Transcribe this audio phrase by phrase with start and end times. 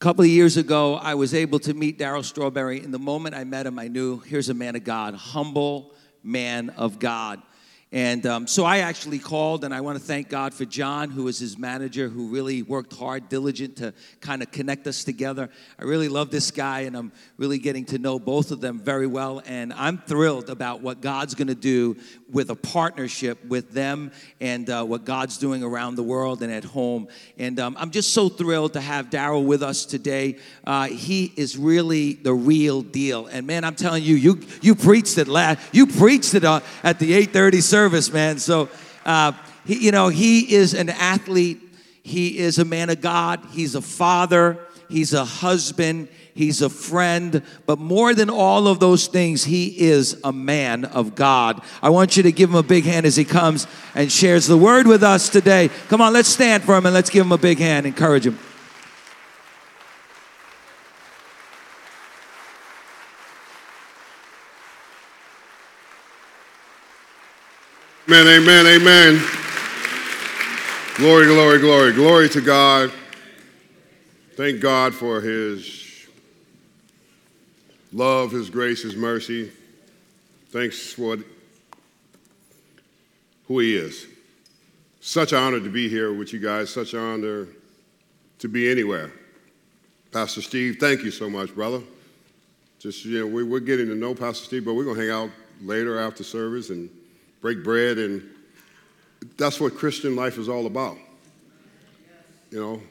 [0.00, 2.80] couple of years ago, I was able to meet Darryl Strawberry.
[2.80, 5.92] And the moment I met him, I knew here's a man of God, humble
[6.22, 7.42] man of God.
[7.92, 11.24] And um, so I actually called, and I want to thank God for John, who
[11.24, 15.50] was his manager, who really worked hard, diligent to kind of connect us together.
[15.76, 19.08] I really love this guy, and I'm really getting to know both of them very
[19.08, 19.42] well.
[19.44, 21.96] And I'm thrilled about what God's going to do
[22.32, 26.64] with a partnership with them and uh, what God's doing around the world and at
[26.64, 27.08] home.
[27.38, 30.38] And um, I'm just so thrilled to have Darryl with us today.
[30.64, 33.26] Uh, he is really the real deal.
[33.26, 35.60] And man, I'm telling you, you you preached it last.
[35.72, 38.38] You preached it uh, at the 8:30 service man.
[38.38, 38.68] So,
[39.04, 39.32] uh,
[39.64, 41.60] he, you know, he is an athlete.
[42.02, 43.40] He is a man of God.
[43.52, 44.58] He's a father.
[44.88, 46.08] He's a husband.
[46.34, 47.42] He's a friend.
[47.66, 51.62] But more than all of those things, he is a man of God.
[51.82, 54.56] I want you to give him a big hand as he comes and shares the
[54.56, 55.70] word with us today.
[55.88, 57.86] Come on, let's stand for him and let's give him a big hand.
[57.86, 58.38] Encourage him.
[68.08, 69.22] Amen, amen, amen.
[70.96, 71.92] Glory, glory, glory.
[71.92, 72.92] Glory to God.
[74.36, 75.79] Thank God for His
[77.92, 79.50] love, His grace, His mercy.
[80.50, 81.18] Thanks for
[83.46, 84.06] who He is.
[85.00, 86.70] Such an honor to be here with you guys.
[86.70, 87.48] Such an honor
[88.38, 89.12] to be anywhere.
[90.12, 91.80] Pastor Steve, thank you so much, brother.
[92.80, 95.10] Just, you know, we, we're getting to know Pastor Steve, but we're going to hang
[95.10, 95.30] out
[95.62, 96.90] later after service and
[97.40, 98.28] break bread, and
[99.36, 100.96] that's what Christian life is all about.
[102.50, 102.82] You know,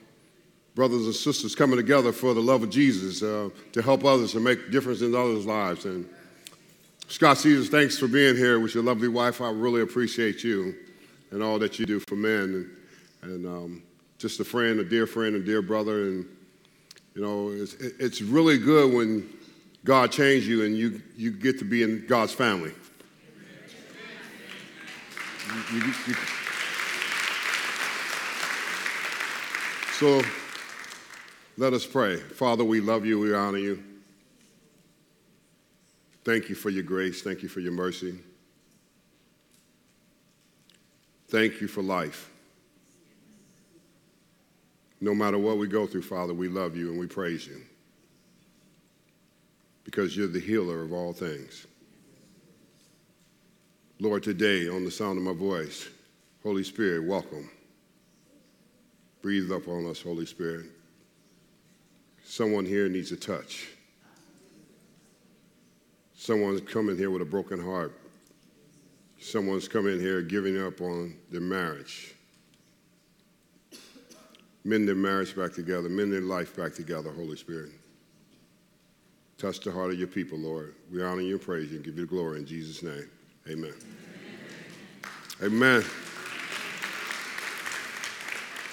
[0.80, 4.46] brothers and sisters coming together for the love of Jesus uh, to help others and
[4.46, 5.84] make difference in others' lives.
[5.84, 6.10] And
[7.10, 9.42] Scott Caesars, thanks for being here with your lovely wife.
[9.42, 10.74] I really appreciate you
[11.32, 12.72] and all that you do for men,
[13.22, 13.84] and, and um,
[14.20, 16.04] just a friend, a dear friend, a dear brother.
[16.04, 16.26] And
[17.14, 19.30] you know, it's, it's really good when
[19.84, 22.72] God changed you and you you get to be in God's family.
[25.74, 26.16] You, you, you.
[30.00, 30.22] So
[31.60, 32.16] let us pray.
[32.16, 33.84] Father, we love you, we honor you.
[36.24, 38.18] Thank you for your grace, thank you for your mercy.
[41.28, 42.32] Thank you for life.
[45.02, 47.62] No matter what we go through, Father, we love you and we praise you
[49.84, 51.68] because you're the healer of all things.
[54.00, 55.90] Lord, today, on the sound of my voice,
[56.42, 57.50] Holy Spirit, welcome.
[59.22, 60.68] Breathe up on us, Holy Spirit.
[62.30, 63.70] Someone here needs a touch.
[66.16, 67.92] Someone's coming here with a broken heart.
[69.20, 72.14] Someone's coming here giving up on their marriage.
[74.64, 77.72] Mend their marriage back together, mend their life back together, Holy Spirit.
[79.40, 80.76] Touch the heart of your people, Lord.
[80.92, 83.10] We honor you and praise you and give you the glory in Jesus' name.
[83.50, 83.74] Amen.
[85.42, 85.84] Amen.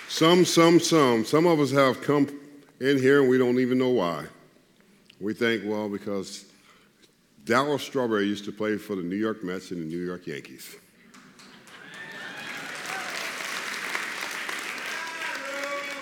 [0.08, 1.24] Some, some, some.
[1.24, 2.28] Some of us have come
[2.80, 4.24] in here and we don't even know why.
[5.20, 6.44] We think, well, because
[7.44, 10.76] Darryl Strawberry used to play for the New York Mets and the New York Yankees.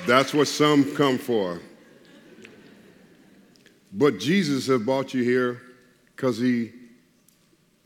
[0.06, 1.60] That's what some come for.
[3.92, 5.62] But Jesus has brought you here
[6.14, 6.72] because he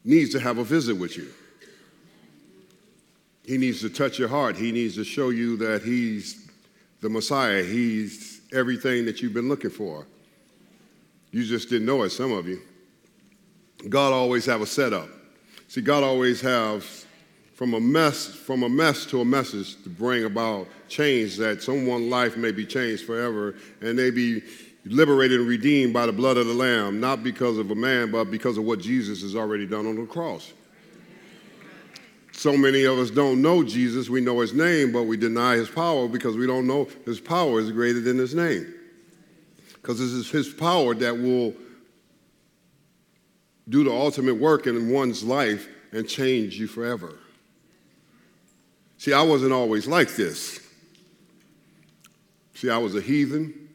[0.05, 1.29] needs to have a visit with you.
[3.45, 4.57] He needs to touch your heart.
[4.57, 6.49] He needs to show you that He's
[7.01, 7.63] the Messiah.
[7.63, 10.07] He's everything that you've been looking for.
[11.31, 12.61] You just didn't know it, some of you.
[13.89, 15.09] God always have a setup.
[15.69, 17.07] See, God always has
[17.55, 22.11] from a mess, from a mess to a message to bring about change that someone's
[22.11, 24.43] life may be changed forever and they be
[24.85, 28.31] liberated and redeemed by the blood of the Lamb, not because of a man, but
[28.31, 30.53] because of what Jesus has already done on the cross.
[32.39, 34.09] So many of us don't know Jesus.
[34.09, 37.59] We know his name, but we deny his power because we don't know his power
[37.59, 38.73] is greater than his name.
[39.73, 41.53] Because this is his power that will
[43.69, 47.19] do the ultimate work in one's life and change you forever.
[48.99, 50.61] See, I wasn't always like this.
[52.55, 53.69] See, I was a heathen.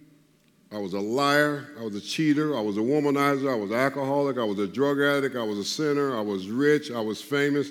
[0.72, 1.68] I was a liar.
[1.78, 2.58] I was a cheater.
[2.58, 3.52] I was a womanizer.
[3.52, 4.38] I was an alcoholic.
[4.38, 5.36] I was a drug addict.
[5.36, 6.18] I was a sinner.
[6.18, 6.92] I was rich.
[6.92, 7.70] I was famous.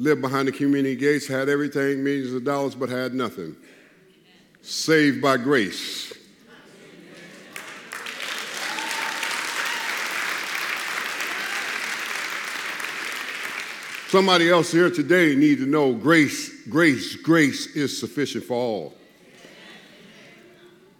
[0.00, 3.54] Lived behind the community gates, had everything, millions of dollars, but had nothing.
[4.62, 6.14] Saved by grace.
[14.08, 18.94] Somebody else here today need to know grace, grace, grace is sufficient for all.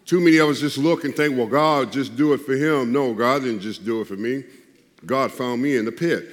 [0.05, 2.93] Too many of us just look and think, well, God just do it for him.
[2.93, 4.45] No, God didn't just do it for me.
[5.07, 6.29] God found me in the pit.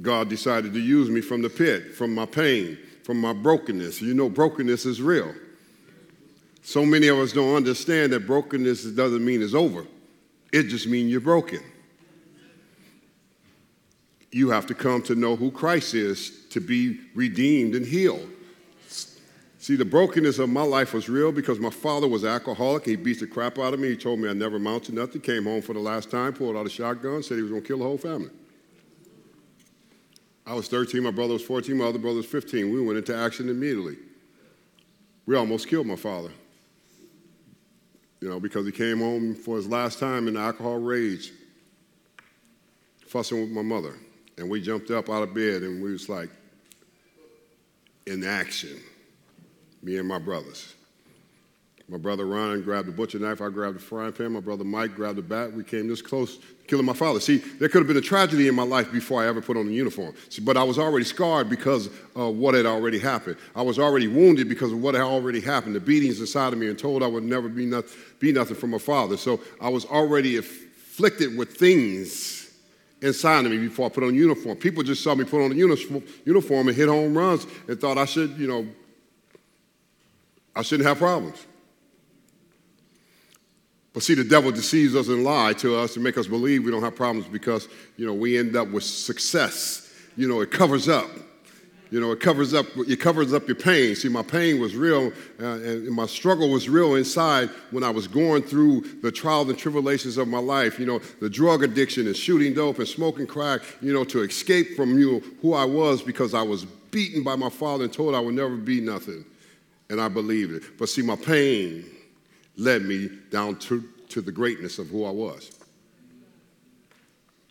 [0.00, 4.02] God decided to use me from the pit, from my pain, from my brokenness.
[4.02, 5.34] You know, brokenness is real.
[6.62, 9.86] So many of us don't understand that brokenness doesn't mean it's over.
[10.52, 11.60] It just means you're broken.
[14.32, 18.28] You have to come to know who Christ is to be redeemed and healed.
[19.58, 22.84] See, the brokenness of my life was real because my father was alcoholic.
[22.84, 23.88] He beat the crap out of me.
[23.88, 25.20] He told me I never amount to nothing.
[25.20, 27.66] Came home for the last time, pulled out a shotgun, said he was going to
[27.66, 28.30] kill the whole family.
[30.46, 32.72] I was 13, my brother was 14, my other brother was 15.
[32.72, 33.96] We went into action immediately.
[35.26, 36.30] We almost killed my father.
[38.20, 41.32] You know, because he came home for his last time in alcohol rage,
[43.06, 43.94] fussing with my mother.
[44.38, 46.30] And we jumped up out of bed and we was like,
[48.06, 48.80] in action,
[49.82, 50.75] me and my brothers.
[51.88, 54.96] My brother Ron grabbed a butcher knife, I grabbed a frying pan, my brother Mike
[54.96, 55.52] grabbed a bat.
[55.52, 57.20] We came this close to killing my father.
[57.20, 59.68] See, there could have been a tragedy in my life before I ever put on
[59.68, 60.12] a uniform.
[60.28, 63.36] See, but I was already scarred because of what had already happened.
[63.54, 65.76] I was already wounded because of what had already happened.
[65.76, 67.84] The beatings inside of me and told I would never be, not,
[68.18, 69.16] be nothing from my father.
[69.16, 72.50] So I was already afflicted with things
[73.00, 74.56] inside of me before I put on a uniform.
[74.56, 78.06] People just saw me put on a uniform and hit home runs and thought I
[78.06, 78.66] should, you know,
[80.56, 81.45] I shouldn't have problems.
[83.96, 86.70] But see, the devil deceives us and lie to us to make us believe we
[86.70, 87.66] don't have problems because,
[87.96, 89.90] you know, we end up with success.
[90.18, 91.08] You know, it covers up.
[91.90, 92.66] You know, it covers up.
[92.76, 93.96] It covers up your pain.
[93.96, 98.06] See, my pain was real, uh, and my struggle was real inside when I was
[98.06, 100.78] going through the trials and tribulations of my life.
[100.78, 103.62] You know, the drug addiction and shooting dope and smoking crack.
[103.80, 107.48] You know, to escape from you who I was because I was beaten by my
[107.48, 109.24] father and told I would never be nothing,
[109.88, 110.76] and I believed it.
[110.78, 111.95] But see, my pain
[112.56, 115.50] led me down to, to the greatness of who I was.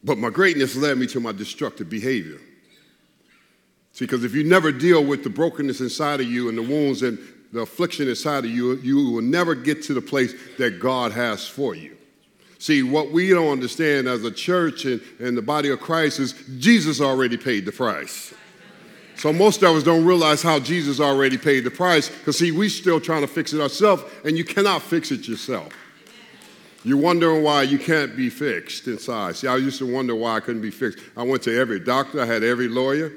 [0.04, 2.40] But my greatness led me to my destructive behavior.
[3.94, 7.02] See, because if you never deal with the brokenness inside of you and the wounds
[7.02, 7.18] and
[7.54, 11.48] the affliction inside of you, you will never get to the place that God has
[11.48, 11.96] for you.
[12.60, 16.34] See, what we don't understand as a church and, and the body of Christ is
[16.57, 18.34] Jesus already paid the price.
[19.18, 22.70] So most of us don't realize how Jesus already paid the price because, see, we
[22.70, 25.74] still trying to fix it ourselves, and you cannot fix it yourself.
[26.84, 29.38] You're wondering why you can't be fixed inside.
[29.38, 31.00] See, I used to wonder why I couldn't be fixed.
[31.18, 33.14] I went to every doctor, I had every lawyer,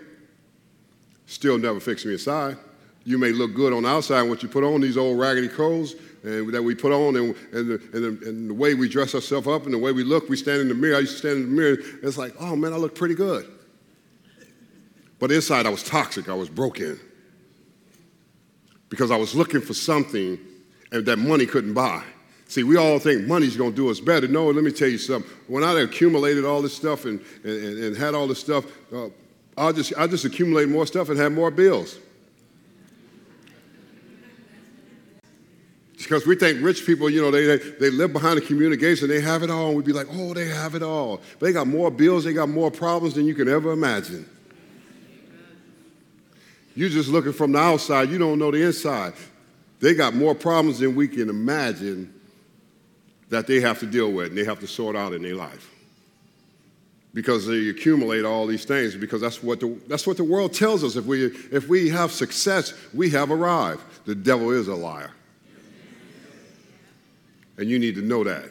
[1.27, 2.57] still never fixed me inside.
[3.05, 5.95] You may look good on the outside, what you put on these old raggedy clothes
[6.23, 9.15] and that we put on, and, and, the, and, the, and the way we dress
[9.15, 10.97] ourselves up and the way we look, we stand in the mirror.
[10.97, 13.15] I used to stand in the mirror, and it's like, oh man, I look pretty
[13.15, 13.51] good.
[15.19, 16.99] But inside, I was toxic, I was broken.
[18.89, 20.39] Because I was looking for something
[20.91, 22.03] that money couldn't buy.
[22.47, 24.27] See, we all think money's going to do us better.
[24.27, 25.31] No, let me tell you something.
[25.49, 29.09] When I accumulated all this stuff and, and, and had all this stuff, uh,
[29.59, 31.99] I'll just, i just accumulate more stuff and have more bills.
[35.99, 39.21] Because we think rich people, you know, they, they, they live behind the communication, they
[39.21, 41.21] have it all, and we'd be like, oh, they have it all.
[41.39, 44.25] But they got more bills, they got more problems than you can ever imagine.
[46.79, 49.15] You're just looking from the outside, you don't know the inside.
[49.81, 52.15] They got more problems than we can imagine
[53.31, 55.69] that they have to deal with and they have to sort out in their life.
[57.13, 60.85] Because they accumulate all these things, because that's what the, that's what the world tells
[60.85, 60.95] us.
[60.95, 63.83] If we, if we have success, we have arrived.
[64.05, 65.11] The devil is a liar.
[67.57, 68.45] And you need to know that.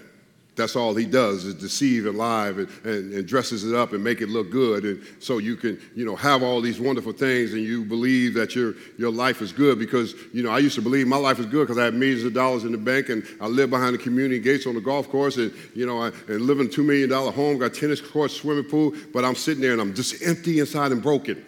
[0.58, 4.04] That's all he does is deceive and lie and, and, and, dresses it up and
[4.04, 4.84] make it look good.
[4.86, 8.56] And so you can, you know, have all these wonderful things and you believe that
[8.56, 11.46] your, your life is good because, you know, I used to believe my life is
[11.46, 14.00] good because I had millions of dollars in the bank and I live behind the
[14.00, 16.84] community gates on the golf course and, you know, I, and live in a $2
[16.84, 20.60] million home, got tennis courts, swimming pool, but I'm sitting there and I'm just empty
[20.60, 21.46] inside and broken.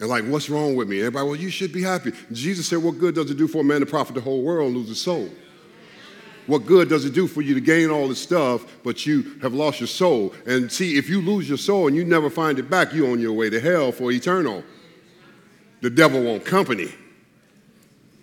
[0.00, 0.98] And like, what's wrong with me?
[0.98, 2.12] Everybody, well, you should be happy.
[2.32, 4.68] Jesus said, what good does it do for a man to profit the whole world
[4.68, 5.28] and lose his soul?
[6.48, 9.52] What good does it do for you to gain all this stuff, but you have
[9.52, 10.32] lost your soul?
[10.46, 13.20] And see, if you lose your soul and you never find it back, you're on
[13.20, 14.64] your way to hell for eternal.
[15.82, 16.88] The devil won't company.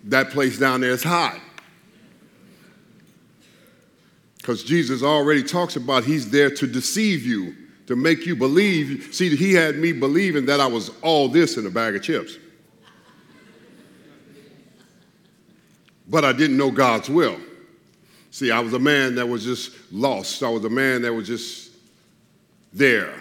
[0.02, 1.38] That place down there is hot.
[4.38, 7.54] Because Jesus already talks about he's there to deceive you,
[7.86, 9.08] to make you believe.
[9.12, 12.38] See, he had me believing that I was all this in a bag of chips.
[16.08, 17.38] But I didn't know God's will.
[18.36, 20.42] See, I was a man that was just lost.
[20.42, 21.70] I was a man that was just
[22.70, 23.14] there,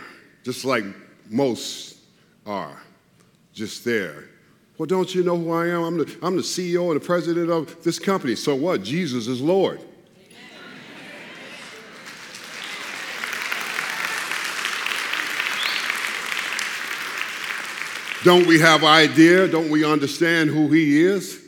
[0.43, 0.83] just like
[1.29, 1.99] most
[2.45, 2.77] are,
[3.53, 4.25] just there.
[4.77, 5.83] Well, don't you know who I am?
[5.83, 8.35] I'm the, I'm the CEO and the president of this company.
[8.35, 8.83] So what?
[8.83, 9.79] Jesus is Lord.
[18.25, 19.47] Don't we have idea?
[19.47, 21.44] Don't we understand who he is?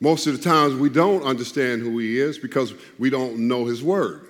[0.00, 3.82] Most of the times we don't understand who he is because we don't know his
[3.82, 4.28] word.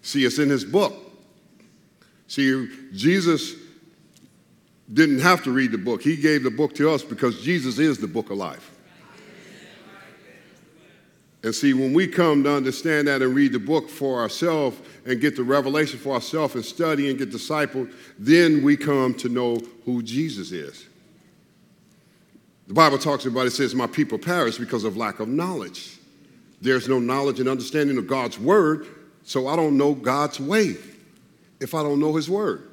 [0.00, 0.94] See, it's in his book.
[2.26, 3.54] See, Jesus
[4.92, 6.02] didn't have to read the book.
[6.02, 8.72] He gave the book to us because Jesus is the book of life.
[11.42, 15.20] And see, when we come to understand that and read the book for ourselves and
[15.20, 19.60] get the revelation for ourselves and study and get discipled, then we come to know
[19.84, 20.86] who Jesus is.
[22.66, 25.98] The Bible talks about it says, My people perish because of lack of knowledge.
[26.60, 28.86] There's no knowledge and understanding of God's word,
[29.22, 30.76] so I don't know God's way
[31.60, 32.68] if I don't know his word.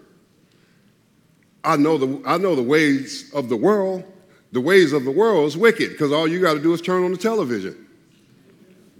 [1.63, 4.03] I know the, I know the ways of the world.
[4.51, 7.03] The ways of the world is wicked because all you got to do is turn
[7.03, 7.87] on the television.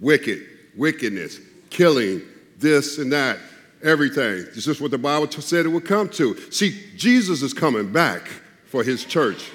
[0.00, 0.42] Wicked,
[0.76, 1.38] wickedness,
[1.70, 2.22] killing,
[2.58, 3.38] this and that,
[3.82, 4.46] everything.
[4.54, 6.36] This is what the Bible said it would come to.
[6.50, 8.26] See, Jesus is coming back
[8.66, 9.50] for his church.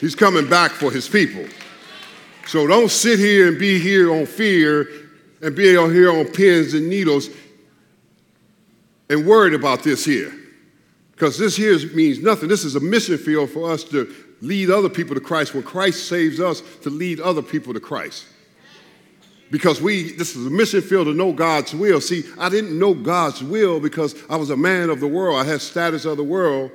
[0.00, 1.46] He's coming back for his people.
[2.46, 4.88] So don't sit here and be here on fear
[5.40, 7.28] and be on here on pins and needles
[9.08, 10.32] and worried about this here.
[11.12, 12.48] Because this here means nothing.
[12.48, 16.08] This is a mission field for us to lead other people to Christ when Christ
[16.08, 18.26] saves us to lead other people to Christ.
[19.50, 22.00] Because we, this is a mission field to know God's will.
[22.00, 25.38] See, I didn't know God's will because I was a man of the world.
[25.38, 26.72] I had status of the world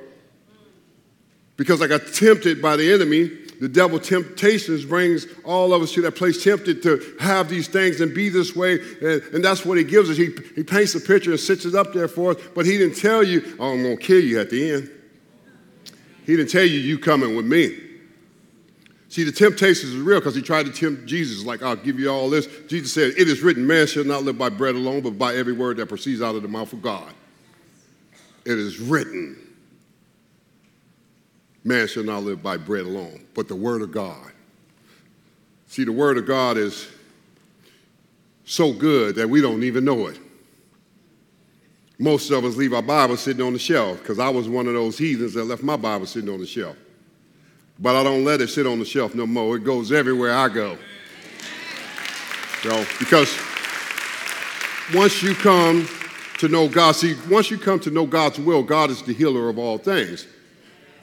[1.60, 3.24] because I got tempted by the enemy.
[3.60, 8.00] The devil temptations brings all of us to that place tempted to have these things
[8.00, 8.80] and be this way.
[9.02, 10.16] And, and that's what he gives us.
[10.16, 12.96] He, he paints a picture and sits it up there for us, but he didn't
[12.96, 14.90] tell you, oh, I'm going to kill you at the end.
[16.24, 17.78] He didn't tell you, you coming with me.
[19.10, 22.10] See, the temptations is real because he tried to tempt Jesus, like, I'll give you
[22.10, 22.48] all this.
[22.68, 25.52] Jesus said, It is written, man shall not live by bread alone, but by every
[25.52, 27.12] word that proceeds out of the mouth of God.
[28.46, 29.49] It is written.
[31.64, 34.32] Man shall not live by bread alone, but the Word of God.
[35.66, 36.88] See, the Word of God is
[38.44, 40.18] so good that we don't even know it.
[41.98, 44.72] Most of us leave our Bible sitting on the shelf because I was one of
[44.72, 46.76] those heathens that left my Bible sitting on the shelf.
[47.78, 49.56] But I don't let it sit on the shelf no more.
[49.56, 50.78] It goes everywhere I go.
[52.62, 53.38] So, because
[54.94, 55.86] once you come
[56.38, 59.48] to know God, see, once you come to know God's will, God is the healer
[59.48, 60.26] of all things.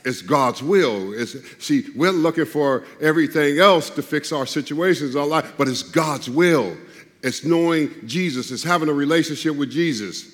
[0.08, 1.12] It's God's will.
[1.14, 5.84] It's, see, we're looking for everything else to fix our situations, our life, but it's
[5.84, 6.78] God's will.
[7.22, 8.50] It's knowing Jesus.
[8.50, 10.34] It's having a relationship with Jesus.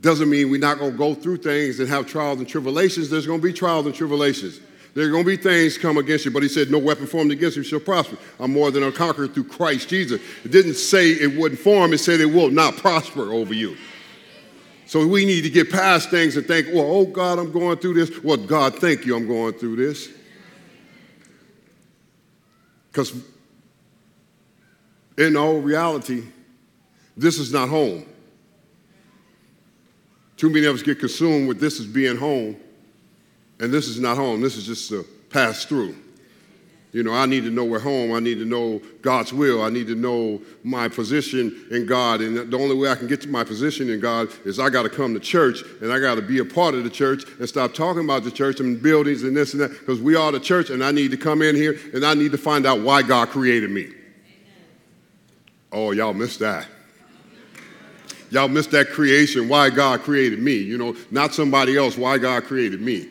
[0.00, 3.10] Doesn't mean we're not going to go through things and have trials and tribulations.
[3.10, 4.60] There's going to be trials and tribulations.
[4.94, 7.32] There are going to be things come against you, but he said, No weapon formed
[7.32, 8.18] against you shall prosper.
[8.38, 10.20] I'm more than a conqueror through Christ Jesus.
[10.44, 13.76] It didn't say it wouldn't form, it said it will not prosper over you.
[14.88, 17.92] So we need to get past things and think, well, oh God, I'm going through
[17.92, 18.24] this.
[18.24, 20.08] Well, God, thank you, I'm going through this.
[22.90, 23.12] Because
[25.18, 26.24] in all reality,
[27.18, 28.06] this is not home.
[30.38, 32.56] Too many of us get consumed with this as being home,
[33.60, 34.40] and this is not home.
[34.40, 35.96] This is just a pass through.
[36.92, 38.14] You know, I need to know where home.
[38.14, 39.62] I need to know God's will.
[39.62, 42.22] I need to know my position in God.
[42.22, 44.84] And the only way I can get to my position in God is I got
[44.84, 47.46] to come to church and I got to be a part of the church and
[47.46, 50.40] stop talking about the church and buildings and this and that because we are the
[50.40, 53.02] church and I need to come in here and I need to find out why
[53.02, 53.92] God created me.
[55.70, 56.66] Oh, y'all missed that.
[58.30, 60.54] Y'all missed that creation, why God created me.
[60.54, 63.08] You know, not somebody else, why God created me.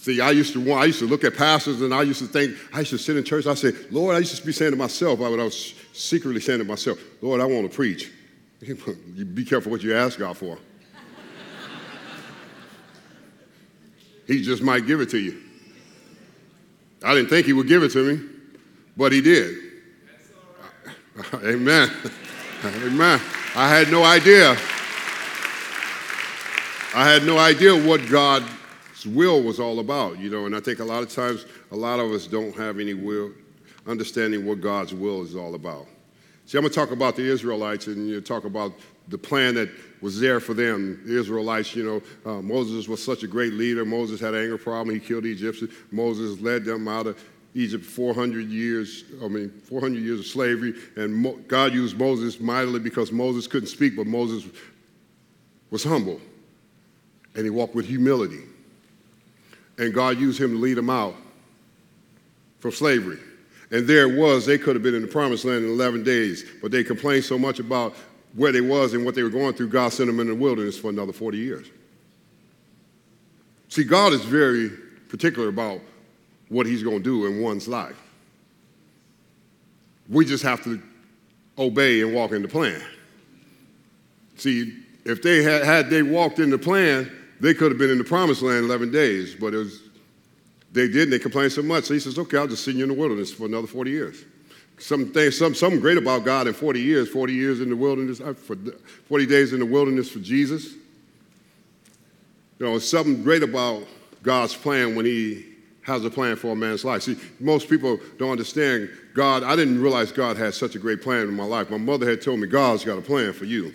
[0.00, 2.56] See, I used to I used to look at pastors and I used to think,
[2.72, 4.76] I used to sit in church, I say, Lord, I used to be saying to
[4.78, 8.10] myself, I was secretly saying to myself, Lord, I want to preach.
[9.14, 10.58] You be careful what you ask God for.
[14.26, 15.38] he just might give it to you.
[17.02, 18.26] I didn't think he would give it to me,
[18.96, 19.56] but he did.
[21.34, 21.90] Amen.
[22.64, 23.20] Amen.
[23.54, 24.52] I had no idea.
[26.94, 28.44] I had no idea what God
[29.06, 30.46] will was all about, you know.
[30.46, 33.32] And I think a lot of times, a lot of us don't have any will,
[33.86, 35.86] understanding what God's will is all about.
[36.46, 38.72] See, I'm going to talk about the Israelites and you know, talk about
[39.08, 39.68] the plan that
[40.00, 41.00] was there for them.
[41.04, 43.84] The Israelites, you know, uh, Moses was such a great leader.
[43.84, 44.94] Moses had an anger problem.
[44.94, 45.72] He killed the Egyptians.
[45.90, 47.22] Moses led them out of
[47.54, 50.74] Egypt 400 years, I mean, 400 years of slavery.
[50.96, 54.44] And Mo- God used Moses mightily because Moses couldn't speak, but Moses
[55.70, 56.20] was humble.
[57.34, 58.42] And he walked with humility.
[59.80, 61.16] And God used him to lead them out
[62.60, 63.18] from slavery.
[63.70, 66.44] And there it was, they could have been in the promised land in 11 days,
[66.60, 67.94] but they complained so much about
[68.34, 70.78] where they was and what they were going through, God sent them in the wilderness
[70.78, 71.66] for another 40 years.
[73.68, 74.70] See, God is very
[75.08, 75.80] particular about
[76.48, 78.00] what he's going to do in one's life.
[80.08, 80.80] We just have to
[81.58, 82.82] obey and walk in the plan.
[84.36, 87.10] See, if they had, had they walked in the plan,
[87.40, 89.82] they could have been in the promised land 11 days, but was,
[90.72, 91.10] they didn't.
[91.10, 91.84] They complained so much.
[91.84, 94.24] So he says, okay, I'll just send you in the wilderness for another 40 years.
[94.78, 98.20] Some things, some, something great about God in 40 years, 40 years in the wilderness,
[98.20, 98.56] uh, for
[99.08, 100.74] 40 days in the wilderness for Jesus.
[102.58, 103.86] You know, something great about
[104.22, 105.46] God's plan when he
[105.82, 107.02] has a plan for a man's life.
[107.02, 109.42] See, most people don't understand God.
[109.42, 111.70] I didn't realize God had such a great plan in my life.
[111.70, 113.74] My mother had told me, God's got a plan for you.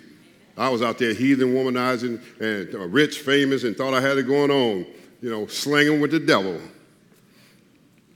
[0.56, 4.26] I was out there heathen, womanizing, and uh, rich, famous, and thought I had it
[4.26, 4.86] going on,
[5.20, 6.58] you know, slinging with the devil.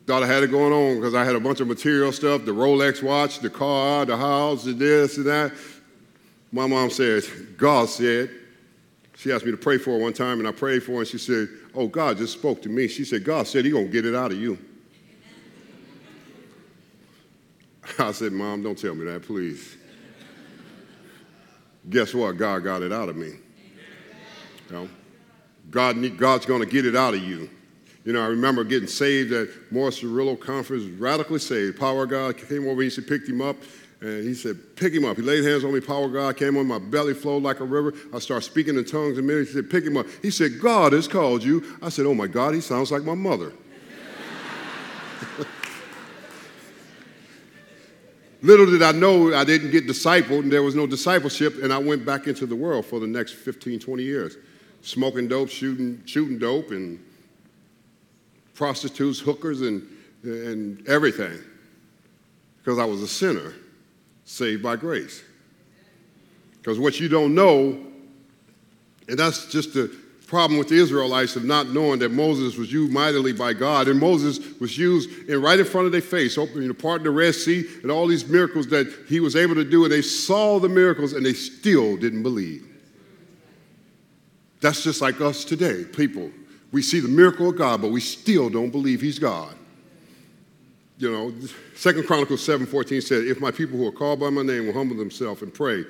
[0.06, 2.52] Thought I had it going on because I had a bunch of material stuff the
[2.52, 5.52] Rolex watch, the car, the house, the this and that.
[6.50, 7.22] My mom said,
[7.56, 8.30] God said,
[9.20, 11.06] she asked me to pray for her one time, and I prayed for her, and
[11.06, 12.88] she said, Oh, God just spoke to me.
[12.88, 14.58] She said, God said He's going to get it out of you.
[17.98, 19.76] I said, Mom, don't tell me that, please.
[21.90, 22.36] Guess what?
[22.36, 23.32] God got it out of me.
[24.68, 24.88] You know?
[25.70, 27.50] God, God's going to get it out of you.
[28.04, 31.78] You know, I remember getting saved at Morris Cerullo Conference, radically saved.
[31.78, 33.56] Power God came over, he said, picked him up,
[34.00, 35.16] and he said, pick him up.
[35.16, 37.92] He laid hands on me, power God came on, my belly flowed like a river.
[38.14, 39.48] I started speaking in tongues minute.
[39.48, 40.06] He said, pick him up.
[40.22, 41.76] He said, God has called you.
[41.82, 43.52] I said, oh my God, he sounds like my mother.
[48.42, 51.78] Little did I know I didn't get discipled and there was no discipleship, and I
[51.78, 54.36] went back into the world for the next 15, 20 years.
[54.82, 57.04] Smoking dope, shooting, shooting dope, and
[58.54, 59.86] prostitutes, hookers, and,
[60.22, 61.38] and everything.
[62.58, 63.54] Because I was a sinner
[64.24, 65.22] saved by grace.
[66.52, 67.78] Because what you don't know,
[69.08, 69.94] and that's just the
[70.30, 73.98] problem with the Israelites of not knowing that Moses was used mightily by God, and
[73.98, 77.10] Moses was used in right in front of their face, opening the part of the
[77.10, 80.60] Red Sea, and all these miracles that he was able to do, and they saw
[80.60, 82.64] the miracles and they still didn't believe.
[84.60, 86.30] That's just like us today, people.
[86.70, 89.56] We see the miracle of God, but we still don't believe He's God.
[90.98, 91.34] You know,
[91.74, 94.96] Second Chronicles 7:14 said, "If my people who are called by my name will humble
[94.96, 95.84] themselves and pray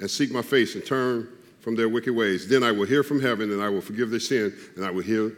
[0.00, 1.28] and seek my face and turn
[1.64, 2.46] from their wicked ways.
[2.46, 5.02] Then I will hear from heaven and I will forgive their sin and I will
[5.02, 5.32] heal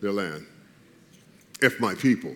[0.00, 0.46] their land.
[1.60, 2.34] If my people,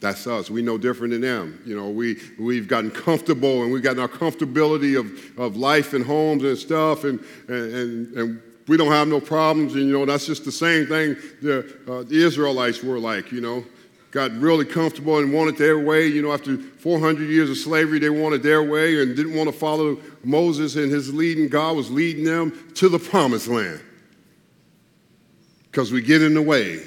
[0.00, 0.50] that's us.
[0.50, 1.62] We know different than them.
[1.64, 6.04] You know, we, we've gotten comfortable and we've gotten our comfortability of, of life and
[6.04, 9.74] homes and stuff, and, and, and we don't have no problems.
[9.74, 13.40] And, you know, that's just the same thing the, uh, the Israelites were like, you
[13.40, 13.64] know
[14.14, 16.06] got really comfortable and wanted their way.
[16.06, 19.52] You know, after 400 years of slavery, they wanted their way and didn't want to
[19.52, 21.48] follow Moses and his leading.
[21.48, 23.80] God was leading them to the promised land
[25.64, 26.80] because we get in the way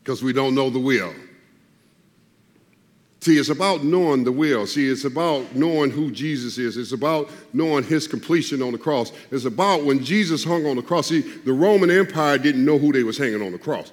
[0.00, 1.14] because we don't know the will.
[3.20, 4.66] See, it's about knowing the will.
[4.66, 6.76] See, it's about knowing who Jesus is.
[6.76, 9.12] It's about knowing his completion on the cross.
[9.30, 11.06] It's about when Jesus hung on the cross.
[11.06, 13.92] See, the Roman Empire didn't know who they was hanging on the cross.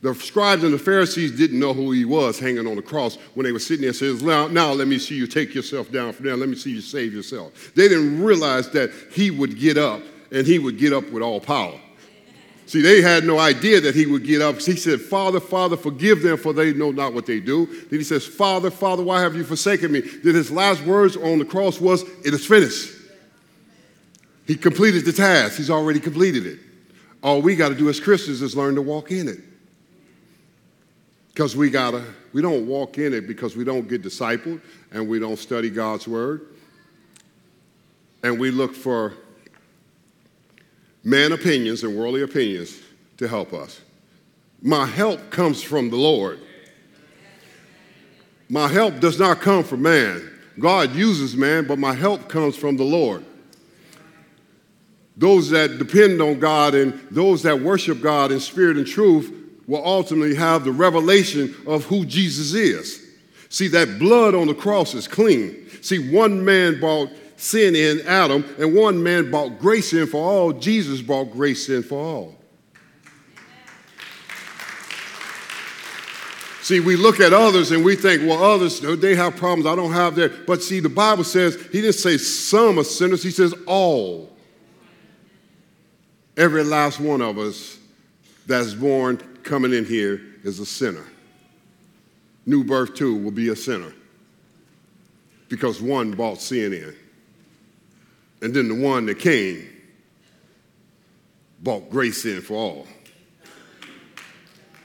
[0.00, 3.44] The scribes and the Pharisees didn't know who he was hanging on the cross when
[3.44, 6.26] they were sitting there says, now, now let me see you take yourself down from
[6.26, 6.36] there.
[6.36, 7.72] Let me see you save yourself.
[7.74, 11.40] They didn't realize that he would get up and he would get up with all
[11.40, 11.80] power.
[12.66, 14.60] See, they had no idea that he would get up.
[14.60, 17.64] He said, Father, Father, forgive them, for they know not what they do.
[17.64, 20.00] Then he says, Father, Father, why have you forsaken me?
[20.00, 22.94] Then his last words on the cross was, It is finished.
[24.46, 25.56] He completed the task.
[25.56, 26.58] He's already completed it.
[27.22, 29.38] All we got to do as Christians is learn to walk in it.
[31.38, 35.20] Because we gotta, we don't walk in it because we don't get discipled and we
[35.20, 36.48] don't study God's word.
[38.24, 39.14] And we look for
[41.04, 42.80] man opinions and worldly opinions
[43.18, 43.80] to help us.
[44.62, 46.40] My help comes from the Lord.
[48.48, 50.28] My help does not come from man.
[50.58, 53.24] God uses man, but my help comes from the Lord.
[55.16, 59.37] Those that depend on God and those that worship God in spirit and truth
[59.68, 63.06] will ultimately have the revelation of who Jesus is.
[63.50, 65.68] See, that blood on the cross is clean.
[65.82, 70.52] See, one man brought sin in Adam, and one man brought grace in for all.
[70.52, 72.34] Jesus brought grace in for all.
[76.62, 79.64] See, we look at others and we think, well, others, they have problems.
[79.64, 80.46] I don't have that.
[80.46, 84.36] But see, the Bible says, He didn't say some are sinners, He says all.
[86.36, 87.78] Every last one of us
[88.46, 91.04] that's born coming in here is a sinner.
[92.46, 93.92] New birth, too, will be a sinner
[95.48, 96.94] because one bought sin in.
[98.40, 99.68] And then the one that came
[101.60, 102.86] bought grace in for all.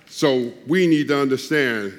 [0.08, 1.94] So we need to understand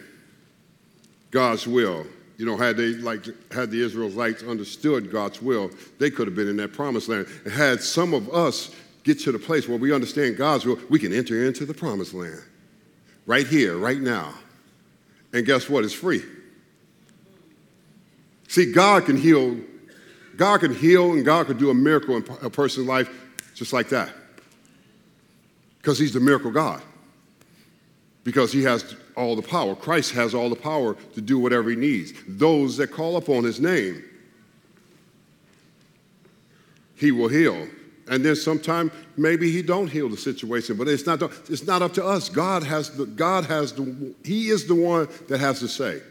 [1.30, 2.06] God's will.
[2.36, 6.48] You know, had they like had the Israelites understood God's will, they could have been
[6.48, 7.28] in that promised land.
[7.44, 10.98] And had some of us get to the place where we understand God's will, we
[10.98, 12.42] can enter into the promised land.
[13.26, 14.34] Right here, right now.
[15.32, 15.84] And guess what?
[15.84, 16.22] It's free.
[18.48, 19.58] See, God can heal.
[20.36, 23.10] God can heal and God can do a miracle in a person's life
[23.54, 24.10] just like that.
[25.78, 26.82] Because he's the miracle God.
[28.24, 29.74] Because he has all the power.
[29.74, 32.12] Christ has all the power to do whatever he needs.
[32.26, 34.02] Those that call upon his name,
[36.96, 37.68] he will heal.
[38.08, 41.94] And then sometime maybe he don't heal the situation, but it's not, it's not up
[41.94, 42.28] to us.
[42.28, 46.02] God has the, God has the, he is the one that has to say.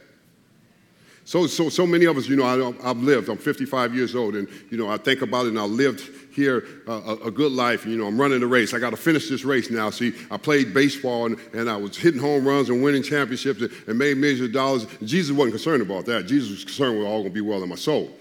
[1.25, 4.35] So, so, so many of us, you know, I, have lived, I'm 55 years old,
[4.35, 6.01] and, you know, I think about it, and I lived
[6.35, 7.85] here a, a, good life.
[7.85, 8.73] You know, I'm running a race.
[8.73, 9.89] I got to finish this race now.
[9.89, 13.71] See, I played baseball, and, and I was hitting home runs and winning championships and,
[13.87, 14.85] and made millions of dollars.
[15.01, 16.25] Jesus wasn't concerned about that.
[16.25, 18.11] Jesus was concerned with all going to be well in my soul.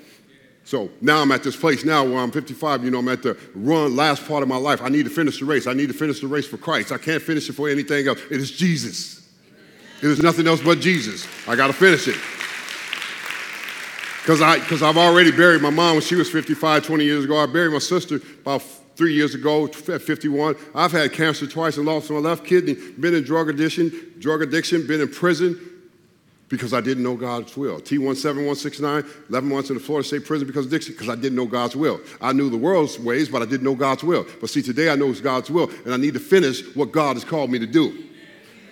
[0.64, 3.36] So now I'm at this place now where I'm 55, you know, I'm at the
[3.54, 4.80] run, last part of my life.
[4.80, 5.66] I need to finish the race.
[5.66, 6.92] I need to finish the race for Christ.
[6.92, 8.20] I can't finish it for anything else.
[8.30, 9.28] It is Jesus.
[9.98, 11.26] It is nothing else but Jesus.
[11.48, 12.16] I got to finish it.
[14.22, 17.38] Because I, cause I've already buried my mom when she was 55, 20 years ago.
[17.38, 18.62] I buried my sister about
[18.94, 20.54] three years ago at 51.
[20.76, 24.86] I've had cancer twice and lost my left kidney, been in drug addiction, drug addiction,
[24.86, 25.71] been in prison
[26.52, 27.80] because I didn't know God's will.
[27.80, 31.46] T17169, 11 months in the Florida State Prison because of addiction, because I didn't know
[31.46, 31.98] God's will.
[32.20, 34.26] I knew the world's ways, but I didn't know God's will.
[34.38, 37.16] But see, today I know it's God's will, and I need to finish what God
[37.16, 38.04] has called me to do.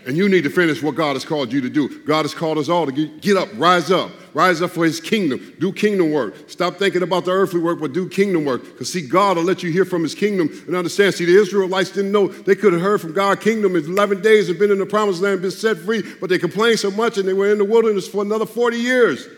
[0.07, 2.01] And you need to finish what God has called you to do.
[2.05, 5.55] God has called us all to get, up, rise up, rise up for his kingdom,
[5.59, 6.49] do kingdom work.
[6.49, 8.65] Stop thinking about the earthly work, but do kingdom work.
[8.65, 11.15] Because see, God will let you hear from his kingdom and understand.
[11.15, 14.49] See, the Israelites didn't know they could have heard from God's kingdom in 11 days
[14.49, 17.29] and been in the promised land, been set free, but they complained so much and
[17.29, 19.29] they were in the wilderness for another 40 years.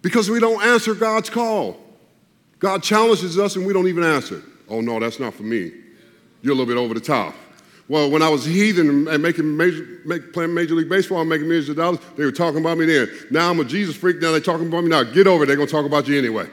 [0.00, 1.76] Because we don't answer God's call.
[2.58, 4.42] God challenges us and we don't even answer.
[4.68, 5.72] Oh, no, that's not for me.
[6.40, 7.34] You're a little bit over the top.
[7.92, 11.46] Well, when I was heathen and making major, make, playing Major League Baseball and making
[11.46, 13.06] millions of dollars, they were talking about me then.
[13.30, 14.18] Now I'm a Jesus freak.
[14.18, 15.02] Now they're talking about me now.
[15.02, 15.48] Get over it.
[15.48, 16.48] They're going to talk about you anyway.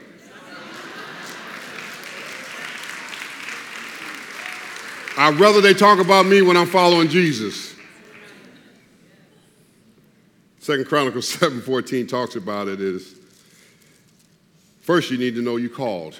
[5.17, 7.73] I'd rather they talk about me when I'm following Jesus.
[10.59, 13.15] Second Chronicles 7:14 talks about it is
[14.81, 16.19] first you need to know you called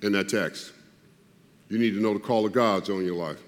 [0.00, 0.72] in that text.
[1.68, 3.42] You need to know the call of God's on your life.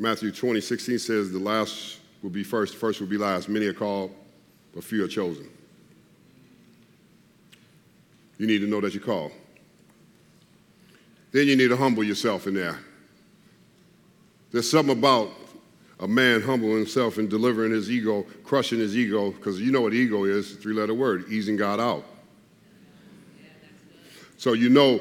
[0.00, 3.50] Matthew 20, 16 says, The last will be first, first will be last.
[3.50, 4.10] Many are called,
[4.74, 5.46] but few are chosen.
[8.38, 9.30] You need to know that you're called.
[11.32, 12.78] Then you need to humble yourself in there.
[14.52, 15.32] There's something about
[16.00, 19.92] a man humbling himself and delivering his ego, crushing his ego, because you know what
[19.92, 22.06] ego is—a three letter word, easing God out.
[24.38, 24.98] So you know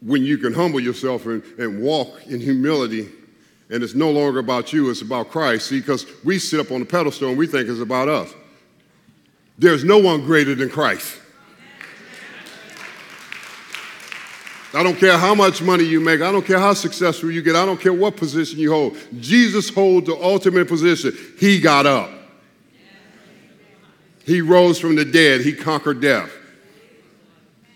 [0.00, 3.08] when you can humble yourself and, and walk in humility
[3.70, 5.68] and it's no longer about you, it's about Christ.
[5.68, 8.32] See, because we sit up on the pedestal and we think it's about us.
[9.58, 11.20] There's no one greater than Christ.
[14.74, 16.20] I don't care how much money you make.
[16.20, 17.56] I don't care how successful you get.
[17.56, 18.96] I don't care what position you hold.
[19.18, 21.16] Jesus holds the ultimate position.
[21.38, 22.10] He got up.
[24.24, 25.40] He rose from the dead.
[25.40, 26.30] He conquered death.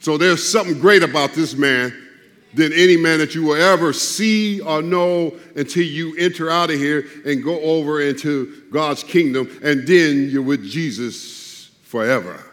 [0.00, 2.01] So there's something great about this man
[2.54, 6.78] than any man that you will ever see or know until you enter out of
[6.78, 12.44] here and go over into God's kingdom, and then you're with Jesus forever.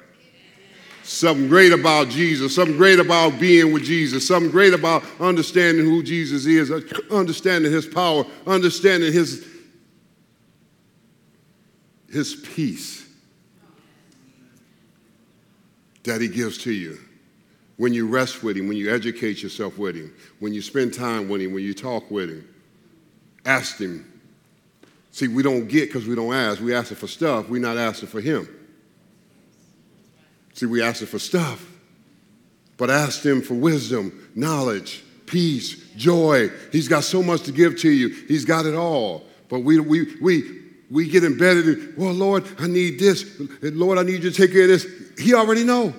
[1.04, 6.04] Something great about Jesus, something great about being with Jesus, something great about understanding who
[6.04, 6.72] Jesus is,
[7.10, 9.46] understanding his power, understanding his,
[12.12, 13.08] his peace
[16.04, 17.00] that he gives to you
[17.80, 21.30] when you rest with Him, when you educate yourself with Him, when you spend time
[21.30, 22.46] with Him, when you talk with Him.
[23.46, 24.06] Ask Him.
[25.12, 26.60] See, we don't get because we don't ask.
[26.60, 28.50] We ask him for stuff, we're not asking for Him.
[30.54, 31.66] See, we ask him for stuff,
[32.76, 36.50] but ask Him for wisdom, knowledge, peace, joy.
[36.74, 39.24] He's got so much to give to you, He's got it all.
[39.48, 40.62] But we, we, we,
[40.92, 43.40] we get embedded in, well, Lord, I need this.
[43.62, 44.86] Lord, I need you to take care of this.
[45.18, 45.94] He already know.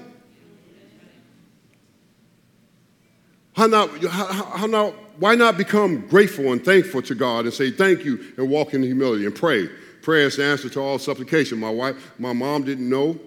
[3.60, 7.70] How not, how, how not, why not become grateful and thankful to God and say
[7.70, 9.68] thank you and walk in humility and pray?
[10.00, 11.60] Prayer is the answer to all supplication.
[11.60, 13.20] My wife, my mom didn't know.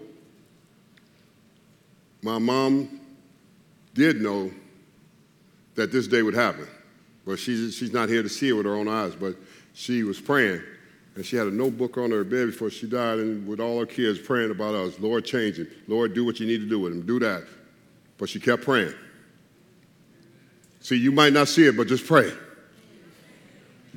[2.23, 2.99] My mom
[3.93, 4.49] did know
[5.75, 6.67] that this day would happen.
[7.27, 9.35] But she's, she's not here to see it with her own eyes, but
[9.75, 10.63] she was praying.
[11.13, 13.85] And she had a notebook on her bed before she died, and with all her
[13.85, 15.67] kids praying about us Lord, change him.
[15.87, 17.05] Lord, do what you need to do with him.
[17.05, 17.43] Do that.
[18.17, 18.95] But she kept praying.
[20.83, 22.31] See, you might not see it, but just pray.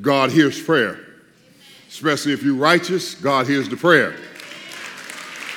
[0.01, 1.01] God hears prayer.
[1.88, 4.14] Especially if you're righteous, God hears the prayer.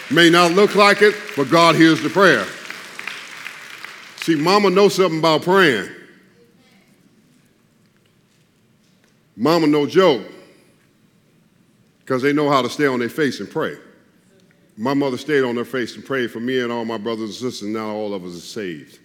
[0.09, 2.45] May not look like it, but God hears the prayer.
[4.17, 5.89] See, mama knows something about praying.
[9.37, 10.23] Mama no joke
[11.99, 13.77] because they know how to stay on their face and pray.
[14.77, 17.51] My mother stayed on her face and prayed for me and all my brothers and
[17.51, 18.99] sisters, and now all of us are saved.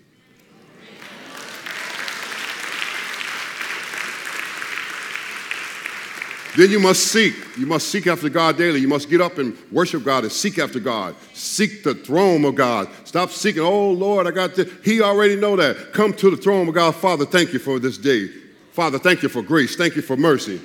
[6.56, 7.34] Then you must seek.
[7.58, 8.80] You must seek after God daily.
[8.80, 11.16] You must get up and worship God and seek after God.
[11.32, 12.88] Seek the throne of God.
[13.04, 14.70] Stop seeking, oh Lord, I got this.
[14.84, 15.92] He already know that.
[15.92, 16.94] Come to the throne of God.
[16.94, 18.28] Father, thank you for this day.
[18.72, 19.74] Father, thank you for grace.
[19.76, 20.60] Thank you for mercy.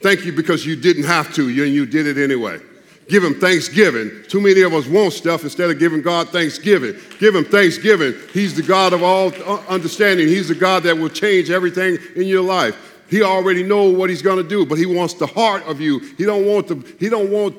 [0.00, 2.60] Thank you because you didn't have to, and you did it anyway.
[3.08, 4.10] Give him thanksgiving.
[4.28, 6.94] Too many of us want stuff instead of giving God thanksgiving.
[7.18, 8.14] Give him thanksgiving.
[8.32, 10.26] He's the God of all uh, understanding.
[10.26, 12.93] He's the God that will change everything in your life.
[13.14, 16.00] He already knows what he's going to do, but he wants the heart of you.
[16.18, 17.56] He don't want the, he don't want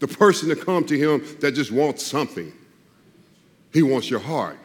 [0.00, 2.52] the person to come to him that just wants something.
[3.72, 4.58] He wants your heart.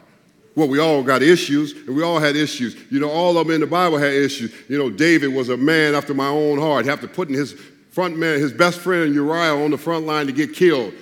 [0.56, 2.76] Well, we all got issues, and we all had issues.
[2.90, 4.52] You know, all of them in the Bible had issues.
[4.68, 6.88] You know, David was a man after my own heart.
[6.88, 7.52] After putting his
[7.92, 10.92] front man, his best friend Uriah on the front line to get killed.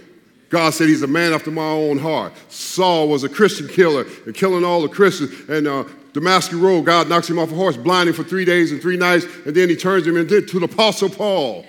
[0.50, 2.34] God said he's a man after my own heart.
[2.50, 5.48] Saul was a Christian killer and killing all the Christians.
[5.48, 8.82] And uh, Damascus Road, God knocks him off a horse, blinding for three days and
[8.82, 11.64] three nights, and then he turns him into to the Apostle Paul.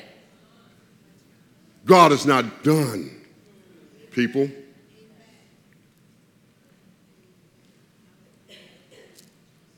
[1.85, 3.11] God is not done,
[4.11, 4.49] people.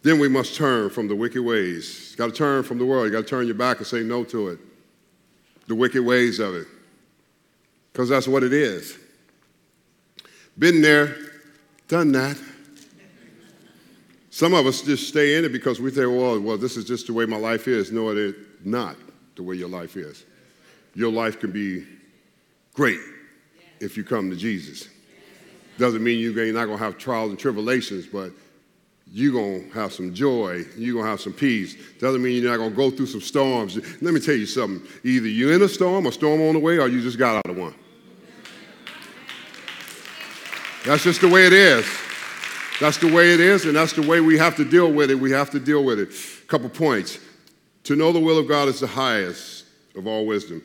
[0.02, 2.12] Then we must turn from the wicked ways.
[2.12, 3.06] You got to turn from the world.
[3.06, 4.60] You got to turn your back and say no to it.
[5.68, 6.68] The wicked ways of it.
[7.92, 8.98] Because that's what it is.
[10.60, 11.16] Been there,
[11.88, 12.38] done that.
[14.34, 17.06] Some of us just stay in it because we think, well, well, this is just
[17.06, 17.92] the way my life is.
[17.92, 18.96] No, it is not
[19.36, 20.26] the way your life is.
[20.96, 21.86] Your life can be
[22.74, 22.98] great
[23.80, 24.90] if you come to Jesus.
[25.78, 28.32] Doesn't mean you're not going to have trials and tribulations, but
[29.12, 30.66] you're going to have some joy.
[30.80, 31.76] You're going to have some peace.
[32.00, 33.76] Doesn't mean you're not going to go through some storms.
[34.02, 34.82] Let me tell you something.
[35.04, 37.52] Either you're in a storm, a storm on the way, or you just got out
[37.52, 37.76] of one.
[40.86, 41.86] That's just the way it is.
[42.84, 45.16] That's the way it is, and that's the way we have to deal with it.
[45.16, 46.10] We have to deal with it.
[46.44, 47.18] A couple points.
[47.86, 49.64] To know the will of God is the highest
[49.96, 50.62] of all wisdom.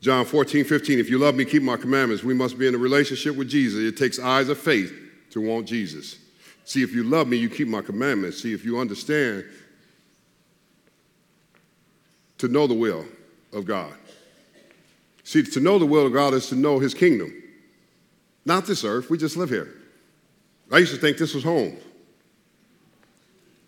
[0.00, 0.98] John 14, 15.
[0.98, 2.24] If you love me, keep my commandments.
[2.24, 3.80] We must be in a relationship with Jesus.
[3.80, 4.94] It takes eyes of faith
[5.32, 6.16] to want Jesus.
[6.64, 8.42] See, if you love me, you keep my commandments.
[8.42, 9.44] See, if you understand
[12.38, 13.04] to know the will
[13.52, 13.92] of God.
[15.22, 17.30] See, to know the will of God is to know his kingdom.
[18.46, 19.74] Not this earth, we just live here.
[20.70, 21.76] I used to think this was home.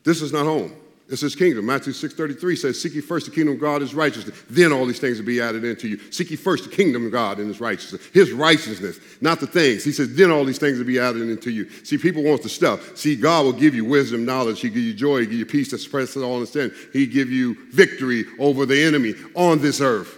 [0.04, 0.72] This is not home.
[1.10, 1.64] It's his kingdom.
[1.64, 4.42] Matthew 6.33 says, Seek ye first the kingdom of God, his righteousness.
[4.50, 5.98] Then all these things will be added into you.
[6.12, 8.04] Seek ye first the kingdom of God and his righteousness.
[8.12, 9.84] His righteousness, not the things.
[9.84, 11.70] He says, then all these things will be added into you.
[11.82, 12.94] See, people want the stuff.
[12.98, 14.60] See, God will give you wisdom, knowledge.
[14.60, 15.20] He'll give you joy.
[15.20, 16.76] He'll give you peace that surpasses all understanding.
[16.92, 20.14] He'll give you victory over the enemy on this earth.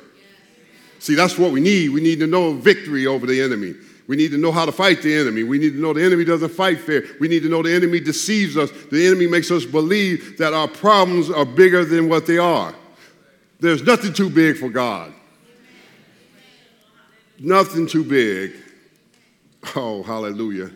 [0.98, 1.90] See, that's what we need.
[1.90, 3.74] We need to know victory over the enemy.
[4.10, 5.44] We need to know how to fight the enemy.
[5.44, 7.04] We need to know the enemy doesn't fight fair.
[7.20, 8.68] We need to know the enemy deceives us.
[8.90, 12.74] The enemy makes us believe that our problems are bigger than what they are.
[13.60, 15.14] There's nothing too big for God.
[17.38, 18.52] Nothing too big.
[19.76, 20.72] Oh, hallelujah.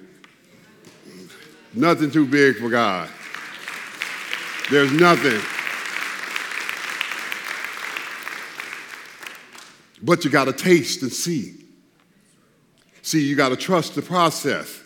[1.72, 3.10] Nothing too big for God.
[4.70, 5.40] There's nothing.
[10.00, 11.63] But you got to taste and see.
[13.04, 14.80] See, you got to trust the process.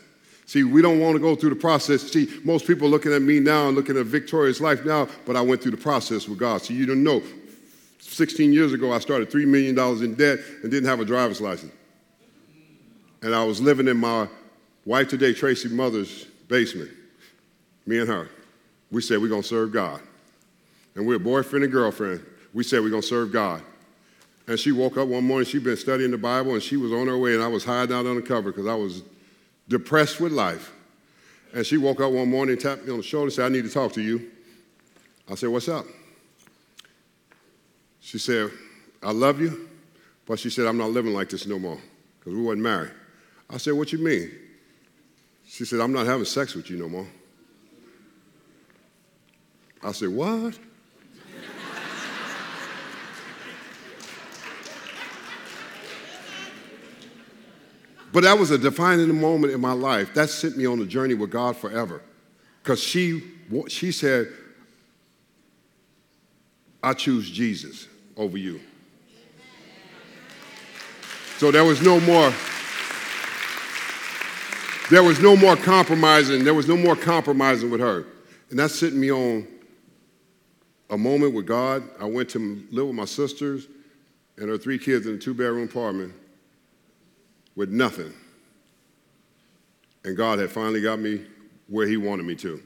[0.45, 2.03] See, we don't want to go through the process.
[2.03, 5.41] See, most people looking at me now and looking at victorious life now, but I
[5.41, 6.61] went through the process with God.
[6.61, 7.23] So you don't know.
[8.01, 11.73] 16 years ago, I started $3 million in debt and didn't have a driver's license.
[13.23, 14.27] And I was living in my
[14.85, 16.91] wife today, Tracy Mother's basement.
[17.87, 18.29] Me and her.
[18.91, 20.01] We said we're going to serve God.
[20.97, 22.27] And we're boyfriend and girlfriend.
[22.53, 23.63] We said we're going to serve God.
[24.49, 27.07] And she woke up one morning, she'd been studying the Bible, and she was on
[27.07, 29.03] her way, and I was hiding out on the cover because I was
[29.69, 30.73] depressed with life.
[31.53, 33.65] And she woke up one morning, tapped me on the shoulder, and said, I need
[33.65, 34.31] to talk to you.
[35.31, 35.85] I said, What's up?
[38.01, 38.51] She said,
[39.03, 39.69] I love you,
[40.27, 41.79] but she said, I'm not living like this no more
[42.19, 42.93] because we weren't married.
[43.51, 44.31] I said, What you mean?
[45.47, 47.07] She said, I'm not having sex with you no more.
[49.83, 50.59] I said, What?
[58.19, 60.13] But that was a defining moment in my life.
[60.15, 62.03] That sent me on a journey with God forever.
[62.61, 63.23] Because she,
[63.69, 64.27] she said,
[66.83, 68.61] I choose Jesus over you.
[71.37, 72.33] So there was no more
[74.91, 76.43] there was no more compromising.
[76.43, 78.05] There was no more compromising with her.
[78.51, 79.47] And that sent me on
[80.91, 81.85] a moment with God.
[82.01, 83.69] I went to live with my sisters
[84.39, 86.15] and her three kids in a two bedroom apartment
[87.59, 88.15] with nothing.
[90.05, 91.23] And God had finally got me
[91.67, 92.63] where He wanted me to.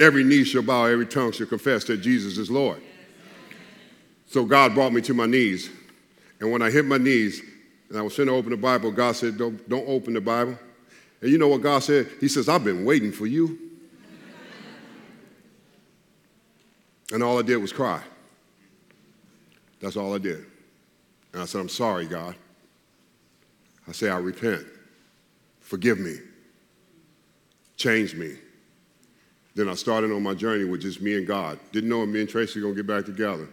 [0.00, 2.80] Every knee shall bow, every tongue shall confess that Jesus is Lord.
[4.28, 5.68] So God brought me to my knees.
[6.40, 7.42] And when I hit my knees,
[7.90, 10.58] and I was trying to open the Bible, God said, don't, don't open the Bible.
[11.20, 12.08] And you know what God said?
[12.20, 13.58] He says, I've been waiting for you.
[17.12, 18.02] and all I did was cry.
[19.80, 20.46] That's all I did.
[21.34, 22.34] And I said, I'm sorry, God.
[23.88, 24.66] I say, I repent.
[25.60, 26.16] Forgive me.
[27.76, 28.36] Change me.
[29.54, 31.58] Then I started on my journey with just me and God.
[31.72, 33.48] Didn't know me and Tracy were going to get back together.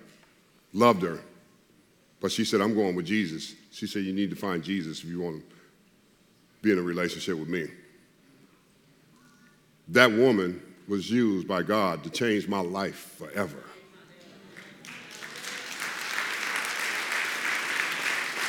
[0.74, 1.20] Loved her.
[2.20, 3.56] But she said, I'm going with Jesus.
[3.72, 5.56] She said, You need to find Jesus if you want to
[6.62, 7.68] be in a relationship with me.
[9.90, 13.64] That woman was used by God to change my life forever.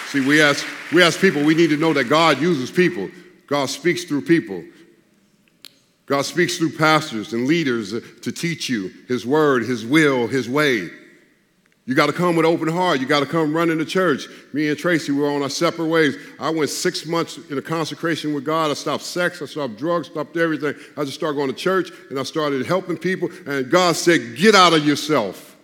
[0.09, 3.11] See, we ask, we ask people, we need to know that God uses people.
[3.47, 4.65] God speaks through people.
[6.07, 10.89] God speaks through pastors and leaders to teach you His word, His will, His way.
[11.85, 13.01] You got to come with open heart.
[13.01, 14.27] You got to come running to church.
[14.53, 16.17] Me and Tracy were on our separate ways.
[16.41, 18.73] I went six months in a consecration with God.
[18.73, 19.41] I stopped sex.
[19.41, 20.09] I stopped drugs.
[20.09, 20.75] Stopped everything.
[20.97, 23.29] I just started going to church and I started helping people.
[23.47, 25.56] And God said, "Get out of yourself."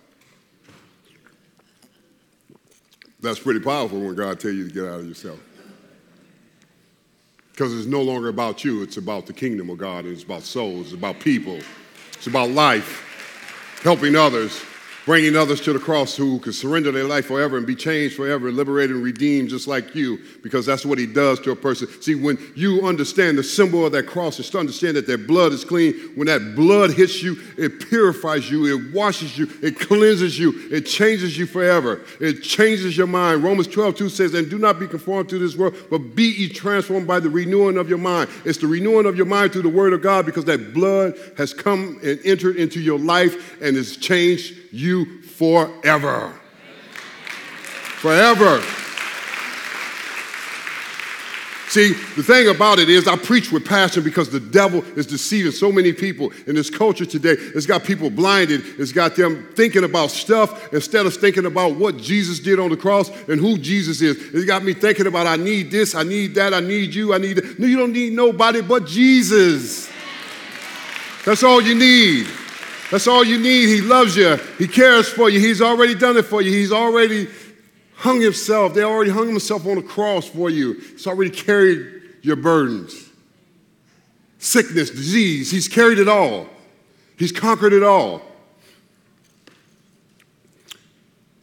[3.23, 5.39] That's pretty powerful when God tells you to get out of yourself.
[7.51, 8.83] Because it's no longer about you.
[8.83, 10.03] It's about the kingdom of God.
[10.03, 10.87] and It's about souls.
[10.87, 11.57] It's about people.
[12.11, 14.61] It's about life, helping others
[15.05, 18.47] bringing others to the cross who could surrender their life forever and be changed forever,
[18.47, 21.87] and liberated and redeemed just like you, because that's what he does to a person.
[22.01, 25.51] See, when you understand the symbol of that cross, is to understand that their blood
[25.51, 25.93] is clean.
[26.15, 30.81] When that blood hits you, it purifies you, it washes you, it cleanses you, it
[30.81, 32.01] changes you forever.
[32.19, 33.43] It changes your mind.
[33.43, 36.49] Romans 12, 2 says, And do not be conformed to this world, but be ye
[36.49, 38.29] transformed by the renewing of your mind.
[38.45, 41.53] It's the renewing of your mind through the word of God because that blood has
[41.53, 44.92] come and entered into your life and has changed you
[45.43, 46.33] forever.
[47.99, 48.61] Forever.
[51.67, 55.51] See, the thing about it is, I preach with passion because the devil is deceiving
[55.51, 57.33] so many people in this culture today.
[57.37, 58.61] It's got people blinded.
[58.79, 62.77] It's got them thinking about stuff instead of thinking about what Jesus did on the
[62.77, 64.15] cross and who Jesus is.
[64.33, 67.17] It's got me thinking about, I need this, I need that, I need you, I
[67.17, 67.59] need that.
[67.59, 69.91] No, you don't need nobody but Jesus.
[71.25, 72.27] That's all you need.
[72.91, 73.67] That's all you need.
[73.67, 74.35] He loves you.
[74.57, 75.39] He cares for you.
[75.39, 76.51] He's already done it for you.
[76.51, 77.27] He's already
[77.95, 78.73] hung himself.
[78.73, 80.73] They already hung himself on the cross for you.
[80.73, 83.09] He's already carried your burdens.
[84.39, 86.47] Sickness, disease, he's carried it all.
[87.17, 88.21] He's conquered it all.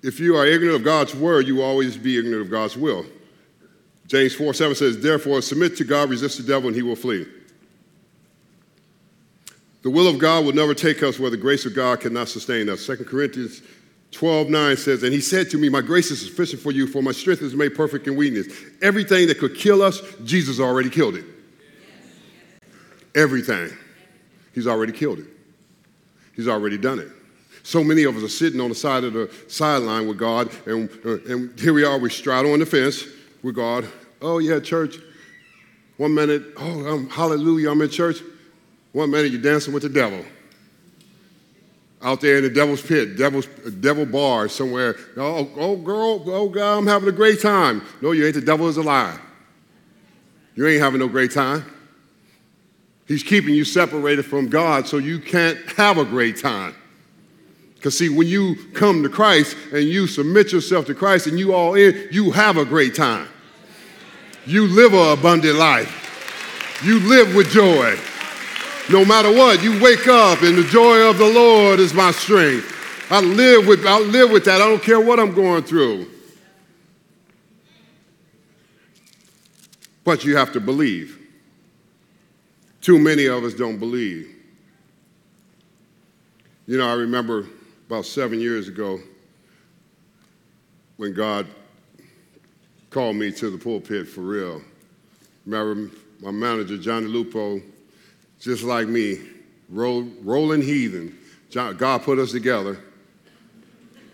[0.02, 3.06] If you are ignorant of God's word, you will always be ignorant of God's will.
[4.06, 7.26] James 4 7 says, Therefore, submit to God, resist the devil, and he will flee.
[9.82, 12.68] The will of God will never take us where the grace of God cannot sustain
[12.68, 12.84] us.
[12.86, 13.62] 2 Corinthians
[14.12, 17.02] 12 9 says, And he said to me, My grace is sufficient for you, for
[17.02, 18.48] my strength is made perfect in weakness.
[18.82, 21.24] Everything that could kill us, Jesus already killed it.
[23.14, 23.70] Everything.
[24.54, 25.26] He's already killed it.
[26.34, 27.08] He's already done it.
[27.62, 30.88] So many of us are sitting on the side of the sideline with God, and,
[31.04, 33.04] uh, and here we are, we straddle on the fence
[33.42, 33.86] with God.
[34.22, 34.96] Oh, yeah, church.
[35.98, 38.22] One minute, oh, I'm, hallelujah, I'm in church.
[38.92, 40.24] One minute you're dancing with the devil.
[42.02, 44.96] Out there in the devil's pit, devil's devil bar somewhere.
[45.16, 47.82] Oh, oh girl, oh God, I'm having a great time.
[48.00, 48.34] No, you ain't.
[48.34, 49.18] The devil is a lie.
[50.54, 51.64] You ain't having no great time.
[53.06, 56.74] He's keeping you separated from God so you can't have a great time.
[57.74, 61.54] Because, see, when you come to Christ and you submit yourself to Christ and you
[61.54, 63.26] all in, you have a great time.
[64.46, 66.80] You live an abundant life.
[66.84, 67.98] You live with joy.
[68.90, 72.76] No matter what, you wake up and the joy of the Lord is my strength.
[73.08, 74.60] I live with, I live with that.
[74.60, 76.10] I don't care what I'm going through.
[80.02, 81.18] But you have to believe.
[82.80, 84.34] Too many of us don't believe.
[86.66, 87.46] You know, I remember
[87.86, 88.98] about seven years ago
[90.96, 91.46] when God
[92.90, 94.62] called me to the pulpit for real.
[95.46, 97.60] Remember my manager, Johnny Lupo,
[98.40, 99.20] just like me,
[99.68, 101.16] roll, rolling heathen.
[101.52, 102.78] God put us together.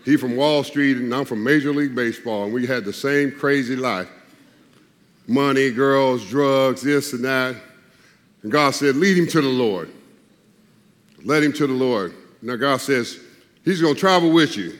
[0.05, 3.31] He from Wall Street and I'm from Major League Baseball, and we had the same
[3.31, 4.09] crazy life
[5.27, 7.55] money, girls, drugs, this and that.
[8.43, 9.91] And God said, Lead him to the Lord.
[11.23, 12.13] Let him to the Lord.
[12.41, 13.19] Now, God says,
[13.65, 14.77] He's to travel with you.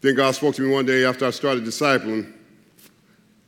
[0.00, 2.32] Then God spoke to me one day after I started discipling.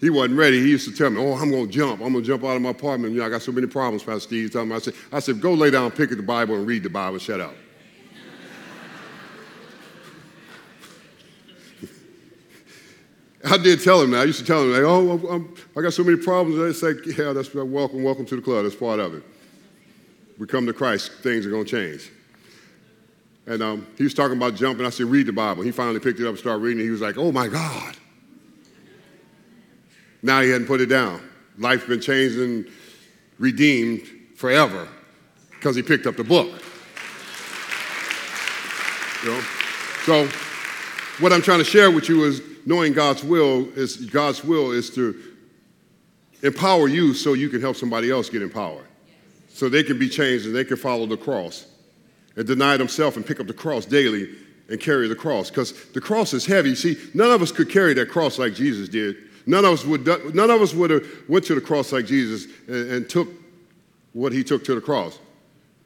[0.01, 0.61] He wasn't ready.
[0.61, 2.01] He used to tell me, Oh, I'm going to jump.
[2.01, 3.15] I'm going to jump out of my apartment.
[3.15, 4.53] You know, I got so many problems, Pastor Steve.
[4.53, 6.85] Tell me, I said, I said, Go lay down, pick up the Bible, and read
[6.85, 7.19] the Bible.
[7.19, 7.55] Shut up.
[13.51, 14.21] I did tell him that.
[14.21, 16.61] I used to tell him, like, oh, I'm, i got so many problems.
[16.61, 18.63] I say, yeah, that's welcome, welcome to the club.
[18.65, 19.25] That's part of it.
[20.39, 22.13] We come to Christ, things are going to change.
[23.47, 24.87] And um, he was talking about jumping.
[24.87, 25.65] I said, read the Bible.
[25.65, 26.85] He finally picked it up and started reading it.
[26.85, 27.97] He was like, oh my God.
[30.23, 31.21] Now he hadn't put it down.
[31.59, 32.67] Life's been changed and
[33.39, 34.03] redeemed
[34.37, 34.89] forever
[35.51, 36.49] because he picked up the book.
[39.25, 39.41] You know?
[40.05, 40.27] So,
[41.21, 44.91] what I'm trying to share with you is knowing God's will is God's will is
[44.91, 45.21] to
[46.43, 48.87] empower you so you can help somebody else get empowered.
[49.49, 51.67] So they can be changed and they can follow the cross
[52.37, 54.31] and deny themselves and pick up the cross daily
[54.69, 55.51] and carry the cross.
[55.51, 56.77] Because the cross is heavy.
[56.77, 59.17] See, none of us could carry that cross like Jesus did.
[59.49, 62.47] None of us would none of us would have went to the cross like Jesus
[62.69, 63.29] and, and took
[64.13, 65.19] what he took to the cross.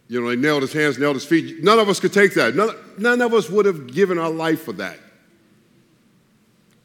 [0.08, 1.62] You know, they nailed his hands, nailed his feet.
[1.62, 2.56] None of us could take that.
[2.56, 4.98] None, none of us would have given our life for that.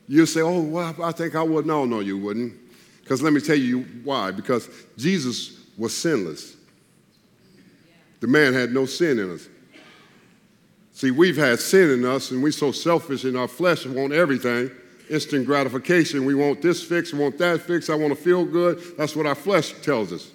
[0.08, 1.66] You say, oh, well, I think I would.
[1.66, 2.54] No, no, you wouldn't.
[3.02, 4.30] Because let me tell you why.
[4.30, 6.56] Because Jesus was sinless.
[8.20, 9.48] The man had no sin in us.
[10.94, 14.14] See, we've had sin in us, and we're so selfish in our flesh and want
[14.14, 14.70] everything.
[15.10, 16.26] Instant gratification.
[16.26, 17.90] We want this fix, we want that fix.
[17.90, 18.82] I want to feel good.
[18.98, 20.32] That's what our flesh tells us.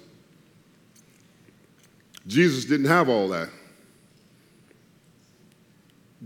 [2.25, 3.49] Jesus didn't have all that.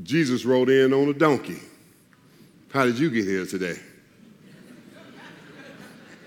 [0.04, 1.60] Jesus rode in on a donkey.
[2.72, 3.78] How did you get here today?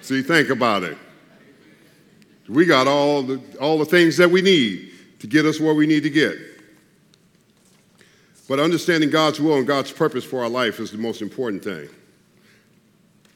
[0.02, 0.98] See, think about it.
[2.48, 4.90] We got all the, all the things that we need
[5.20, 6.36] to get us where we need to get.
[8.48, 11.88] But understanding God's will and God's purpose for our life is the most important thing.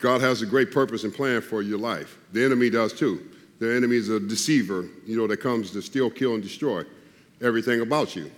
[0.04, 2.18] God has a great purpose and plan for your life.
[2.32, 3.26] The enemy does too.
[3.58, 6.84] The enemy is a deceiver, you know, that comes to steal, kill, and destroy
[7.40, 8.30] everything about you.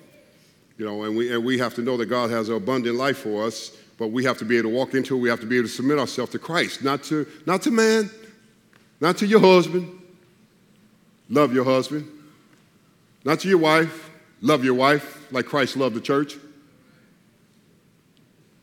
[0.79, 3.19] You know, and we, and we have to know that God has an abundant life
[3.19, 5.21] for us but we have to be able to walk into it.
[5.21, 8.11] We have to be able to submit ourselves to Christ, not to, not to man,
[9.01, 10.03] not to your husband.
[11.31, 12.07] Love your husband.
[13.25, 14.11] Not to your wife.
[14.43, 16.35] Love your wife like Christ loved the church.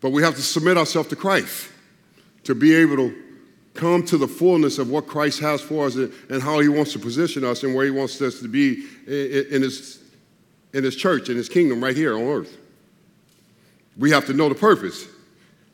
[0.02, 1.72] But we have to submit ourselves to Christ
[2.44, 3.24] to be able to
[3.74, 7.00] come to the fullness of what Christ has for us and, how he wants to
[7.00, 10.04] position us and where he wants us to be in, in, his,
[10.74, 12.58] in his church, in his kingdom right here on earth.
[13.98, 15.08] We have to know the purpose.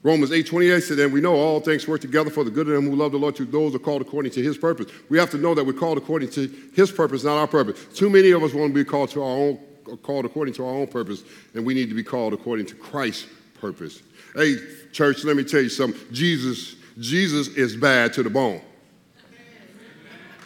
[0.02, 2.74] Romans 8 28 said, And we know all things work together for the good of
[2.74, 4.90] them who love the Lord, to those who are called according to his purpose.
[5.10, 7.86] We have to know that we're called according to his purpose, not our purpose.
[7.94, 9.60] Too many of us want to be called to our own
[9.98, 13.28] called according to our own purpose, and we need to be called according to Christ's
[13.60, 14.02] purpose.
[14.36, 14.56] Hey,
[14.92, 16.00] church, let me tell you something.
[16.14, 18.62] Jesus, Jesus is bad to the bone.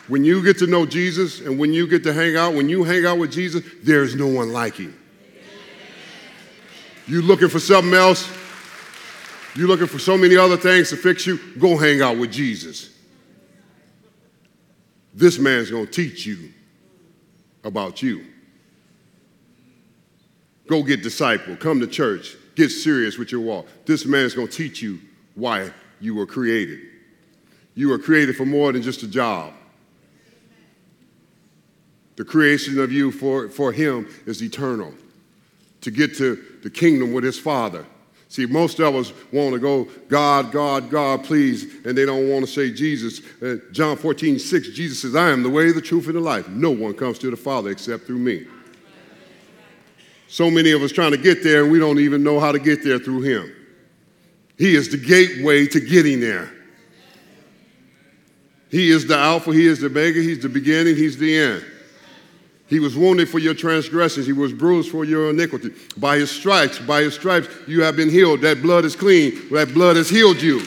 [0.07, 2.83] When you get to know Jesus and when you get to hang out, when you
[2.83, 4.97] hang out with Jesus, there's no one like him.
[7.07, 8.29] You looking for something else?
[9.55, 11.39] You're looking for so many other things to fix you?
[11.59, 12.89] Go hang out with Jesus.
[15.13, 16.51] This man's going to teach you
[17.63, 18.25] about you.
[20.67, 21.55] Go get disciple.
[21.55, 22.35] Come to church.
[22.55, 23.67] Get serious with your walk.
[23.85, 24.99] This man is going to teach you
[25.35, 26.79] why you were created.
[27.75, 29.53] You were created for more than just a job.
[32.15, 34.93] The creation of you for, for him is eternal.
[35.81, 37.85] To get to the kingdom with his father
[38.33, 42.43] See, most of us want to go, God, God, God, please, and they don't want
[42.43, 43.21] to say Jesus.
[43.39, 46.47] Uh, John 14, 6, Jesus says, I am the way, the truth, and the life.
[46.49, 48.47] No one comes to the Father except through me.
[50.33, 52.57] So many of us trying to get there, and we don't even know how to
[52.57, 53.55] get there through Him.
[54.57, 56.51] He is the gateway to getting there.
[58.71, 61.63] He is the Alpha, He is the Omega, He's the beginning, He's the end.
[62.65, 64.25] He was wounded for your transgressions.
[64.25, 65.69] He was bruised for your iniquity.
[65.97, 68.41] By his stripes, by his stripes, you have been healed.
[68.41, 69.49] That blood is clean.
[69.51, 70.63] That blood has healed you.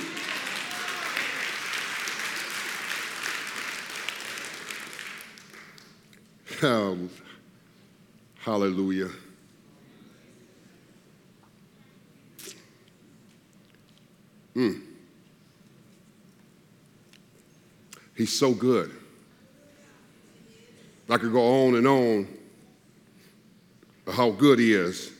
[6.63, 7.09] Oh,
[8.39, 9.11] hallelujah.
[14.57, 14.81] Mm.
[18.17, 18.91] He's so good.
[21.09, 22.29] I could go on and on
[24.13, 25.13] how good he is,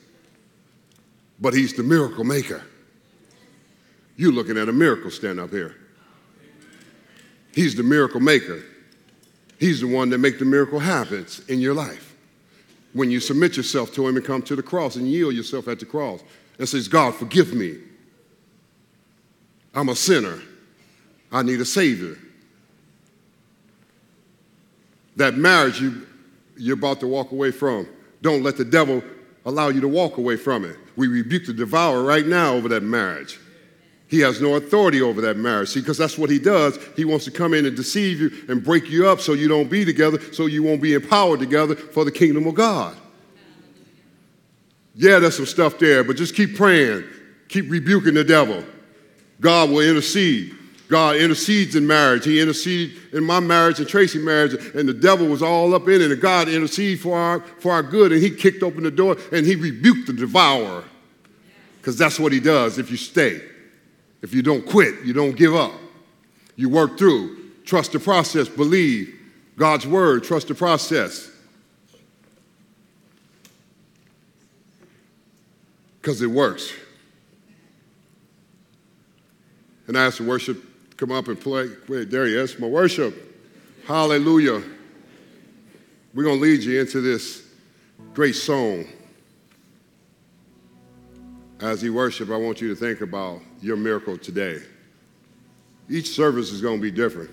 [1.41, 2.63] but he's the miracle maker.
[4.17, 5.77] You're looking at a miracle stand up here.
[7.55, 8.63] He's the miracle maker.
[9.59, 12.15] He's the one that makes the miracle happen in your life.
[12.95, 15.79] When you submit yourself to him and come to the cross and yield yourself at
[15.79, 16.23] the cross
[16.59, 17.77] and says, God, forgive me.
[19.77, 20.41] I'm a sinner.
[21.31, 22.17] I need a savior.
[25.17, 26.07] That marriage you,
[26.57, 27.87] you're about to walk away from,
[28.23, 29.03] don't let the devil
[29.45, 30.77] allow you to walk away from it.
[30.97, 33.39] We rebuke the devourer right now over that marriage.
[34.09, 35.71] He has no authority over that marriage.
[35.71, 36.79] See, because that's what he does.
[36.97, 39.69] He wants to come in and deceive you and break you up so you don't
[39.69, 42.97] be together, so you won't be empowered together for the kingdom of God.
[44.95, 47.05] Yeah, there's some stuff there, but just keep praying.
[47.49, 48.65] Keep rebuking the devil.
[49.41, 50.55] God will intercede.
[50.89, 52.25] God intercedes in marriage.
[52.25, 56.01] He interceded in my marriage and Tracy's marriage, and the devil was all up in
[56.01, 56.13] it.
[56.13, 59.45] And God interceded for our, for our good, and He kicked open the door and
[59.45, 60.85] He rebuked the devourer.
[61.79, 63.41] Because that's what He does if you stay.
[64.23, 65.73] If you don't quit, you don't give up.
[66.55, 67.37] You work through.
[67.65, 69.13] Trust the process, believe
[69.57, 71.31] God's word, trust the process.
[76.01, 76.73] Because it works.
[79.87, 80.63] And I ask the worship
[80.97, 81.69] come up and play.
[81.89, 83.15] Wait, there he is, my worship.
[83.87, 84.63] Hallelujah.
[86.15, 87.47] We're going to lead you into this
[88.15, 88.87] great song.
[91.61, 94.61] As you worship, I want you to think about your miracle today.
[95.89, 97.31] Each service is going to be different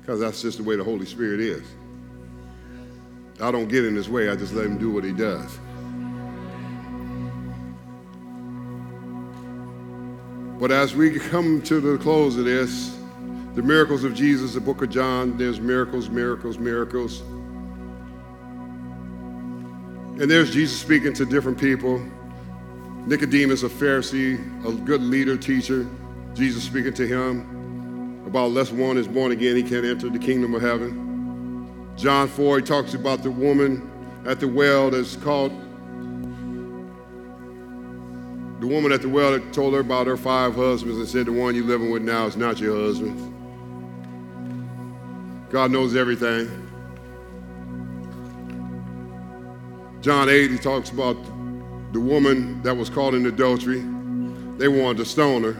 [0.00, 1.66] because that's just the way the Holy Spirit is.
[3.40, 5.58] I don't get in his way, I just let him do what he does.
[10.62, 12.96] But as we come to the close of this,
[13.56, 17.22] the miracles of Jesus, the book of John, there's miracles, miracles, miracles.
[20.20, 22.00] And there's Jesus speaking to different people.
[23.08, 25.84] Nicodemus, a Pharisee, a good leader, teacher.
[26.34, 30.54] Jesus speaking to him about unless one is born again, he can't enter the kingdom
[30.54, 31.92] of heaven.
[31.96, 33.90] John 4, he talks about the woman
[34.26, 35.50] at the well that's called
[38.62, 41.56] the woman at the well told her about her five husbands and said, The one
[41.56, 43.18] you're living with now is not your husband.
[45.50, 46.46] God knows everything.
[50.00, 51.16] John 8, he talks about
[51.92, 53.80] the woman that was caught in adultery.
[54.58, 55.54] They wanted to stone her.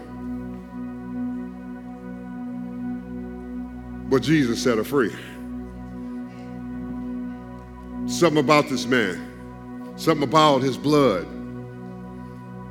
[4.09, 5.11] But Jesus set her free.
[8.09, 11.41] Something about this man, something about his blood.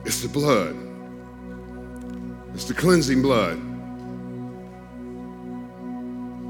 [0.05, 0.75] It's the blood.
[2.53, 3.57] It's the cleansing blood.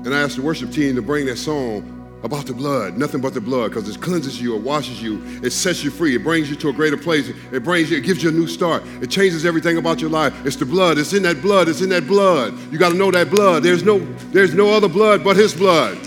[0.04, 3.34] And I asked the worship team to bring that song about the blood, nothing but
[3.34, 6.50] the blood, because it cleanses you, it washes you, it sets you free, it brings
[6.50, 9.10] you to a greater place, it brings you, it gives you a new start, it
[9.10, 10.34] changes everything about your life.
[10.46, 12.58] It's the blood, it's in that blood, it's in that blood.
[12.72, 13.64] You got to know that blood.
[13.64, 14.00] There's no,
[14.32, 15.98] there's no other blood but His blood.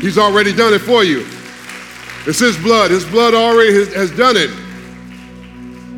[0.00, 1.26] He's already done it for you.
[2.26, 2.90] It's His blood.
[2.90, 4.50] His blood already has, has done it.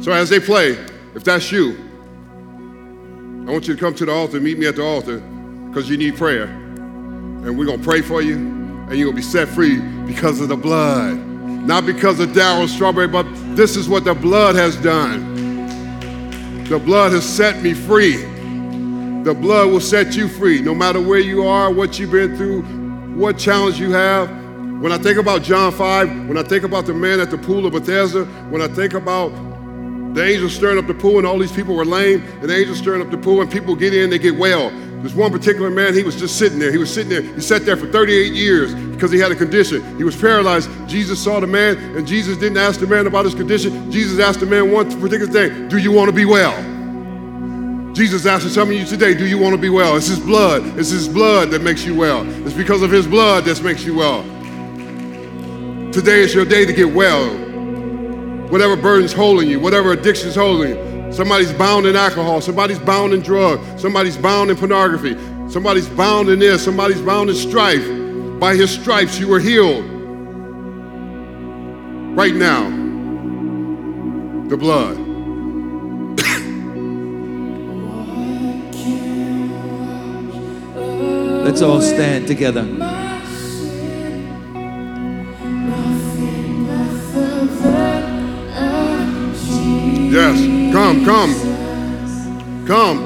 [0.01, 0.79] So as they play,
[1.15, 1.77] if that's you,
[3.47, 5.19] I want you to come to the altar, meet me at the altar,
[5.69, 6.45] because you need prayer.
[6.45, 10.41] And we're going to pray for you, and you're going to be set free because
[10.41, 11.19] of the blood.
[11.19, 16.65] Not because of Darryl Strawberry, but this is what the blood has done.
[16.65, 18.17] The blood has set me free.
[19.23, 22.63] The blood will set you free, no matter where you are, what you've been through,
[23.17, 24.31] what challenge you have.
[24.81, 27.67] When I think about John 5, when I think about the man at the pool
[27.67, 29.50] of Bethesda, when I think about
[30.15, 32.79] the angels stirring up the pool, and all these people were lame, and the angels
[32.79, 34.71] stirring up the pool, and people get in, they get well.
[35.01, 36.73] There's one particular man, he was just sitting there.
[36.73, 37.23] He was sitting there.
[37.23, 39.97] He sat there for 38 years because he had a condition.
[39.97, 40.69] He was paralyzed.
[40.89, 43.91] Jesus saw the man, and Jesus didn't ask the man about his condition.
[43.91, 46.55] Jesus asked the man one particular thing Do you want to be well?
[47.95, 49.97] Jesus asking some of you today, Do you want to be well?
[49.97, 50.67] It's his blood.
[50.79, 52.29] It's his blood that makes you well.
[52.47, 54.23] It's because of his blood that makes you well.
[55.93, 57.50] Today is your day to get well
[58.51, 61.13] whatever burden's holding you, whatever addiction's holding you.
[61.13, 65.17] Somebody's bound in alcohol, somebody's bound in drugs, somebody's bound in pornography,
[65.51, 67.85] Somebody's bound in this, somebody's bound in strife.
[68.39, 69.85] By his stripes, you were healed.
[72.17, 72.71] Right now,
[74.49, 74.97] the blood.
[81.45, 82.90] Let's all stand together.
[90.11, 90.41] Yes,
[90.73, 91.33] come, come.
[92.67, 92.99] Come.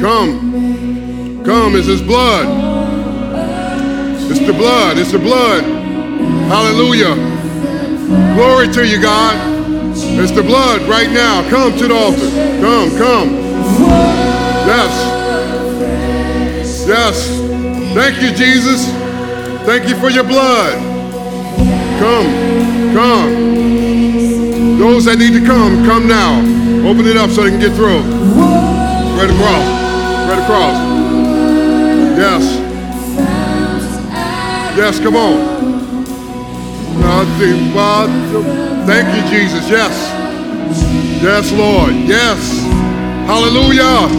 [0.00, 1.44] Come.
[1.44, 2.46] Come, it's his blood.
[4.30, 5.62] It's the blood, it's the blood.
[6.48, 7.14] Hallelujah.
[8.34, 9.36] Glory to you, God.
[10.18, 11.46] It's the blood right now.
[11.50, 12.30] Come to the altar.
[12.62, 13.34] Come, come.
[14.66, 14.92] Yes.
[16.88, 17.28] Yes.
[17.92, 18.86] Thank you, Jesus.
[19.66, 20.72] Thank you for your blood.
[22.00, 23.53] Come, come.
[24.84, 26.44] Those that need to come, come now.
[26.84, 28.04] Open it up so they can get through.
[29.16, 29.64] Right across.
[30.28, 30.76] Right across.
[32.20, 32.44] Yes.
[34.76, 35.40] Yes, come on.
[37.00, 38.12] Nothing but
[38.84, 39.70] Thank you, Jesus.
[39.70, 39.96] Yes.
[41.22, 41.94] Yes, Lord.
[42.04, 42.60] Yes.
[43.24, 44.12] Hallelujah.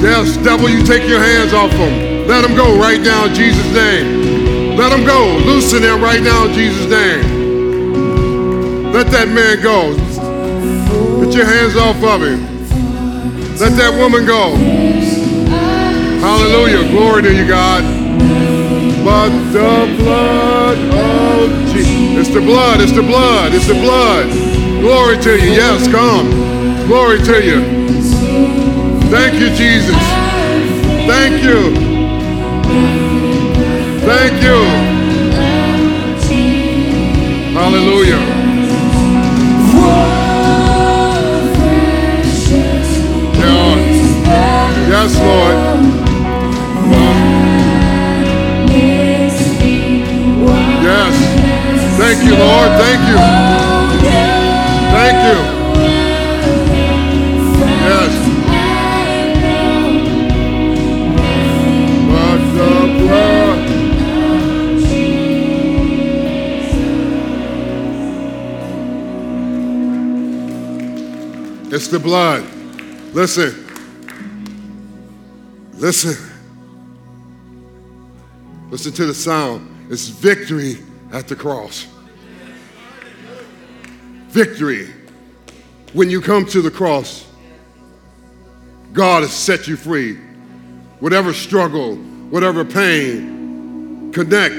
[0.00, 2.26] Yes, devil, you take your hands off them.
[2.26, 4.78] Let them go right now in Jesus' name.
[4.78, 5.36] Let them go.
[5.44, 7.39] Loosen them right now in Jesus' name.
[8.92, 9.94] Let that man go.
[11.24, 12.42] Get your hands off of him.
[13.58, 14.56] Let that woman go.
[16.20, 16.90] Hallelujah.
[16.90, 17.84] Glory to you, God.
[19.04, 22.26] But the blood of Jesus.
[22.26, 22.80] It's the blood.
[22.80, 23.54] It's the blood.
[23.54, 24.26] It's the blood.
[24.80, 25.52] Glory to you.
[25.52, 26.28] Yes, come.
[26.88, 27.60] Glory to you.
[29.08, 29.96] Thank you, Jesus.
[31.06, 31.74] Thank you.
[34.04, 34.90] Thank you.
[37.54, 38.29] Hallelujah.
[45.02, 45.56] Yes, Lord.
[50.84, 51.14] Yes.
[51.96, 52.70] Thank you, Lord.
[52.76, 53.16] Thank you.
[54.92, 55.38] Thank you.
[57.88, 58.12] Yes.
[71.72, 72.44] It's the blood.
[73.14, 73.69] Listen.
[75.80, 76.14] Listen.
[78.70, 79.90] Listen to the sound.
[79.90, 80.76] It's victory
[81.10, 81.86] at the cross.
[84.28, 84.90] Victory.
[85.94, 87.26] When you come to the cross,
[88.92, 90.18] God has set you free.
[91.00, 94.54] Whatever struggle, whatever pain, connect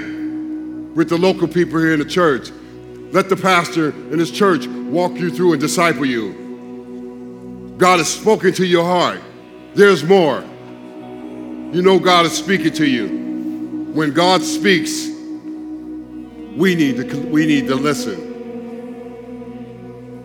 [0.96, 2.50] with the local people here in the church.
[3.14, 7.76] Let the pastor in his church walk you through and disciple you.
[7.78, 9.22] God has spoken to your heart.
[9.76, 10.44] There's more.
[11.72, 13.08] You know God is speaking to you.
[13.94, 18.28] When God speaks, we need to, we need to listen.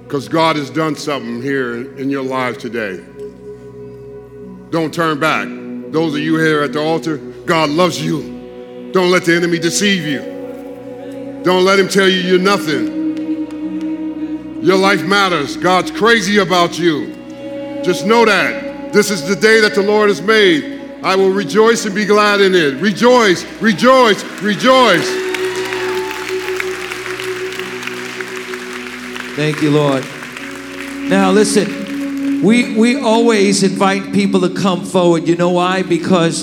[0.03, 2.97] Because God has done something here in your lives today.
[4.70, 5.47] Don't turn back.
[5.92, 8.90] Those of you here at the altar, God loves you.
[8.92, 11.42] Don't let the enemy deceive you.
[11.44, 12.97] Don't let him tell you you're nothing.
[14.64, 15.57] Your life matters.
[15.57, 17.14] God's crazy about you.
[17.84, 18.92] Just know that.
[18.92, 20.76] This is the day that the Lord has made.
[21.07, 22.80] I will rejoice and be glad in it.
[22.80, 25.09] Rejoice, rejoice, rejoice.
[29.36, 30.04] Thank you, Lord.
[31.09, 35.28] Now, listen, we, we always invite people to come forward.
[35.28, 35.84] You know why?
[35.84, 36.42] Because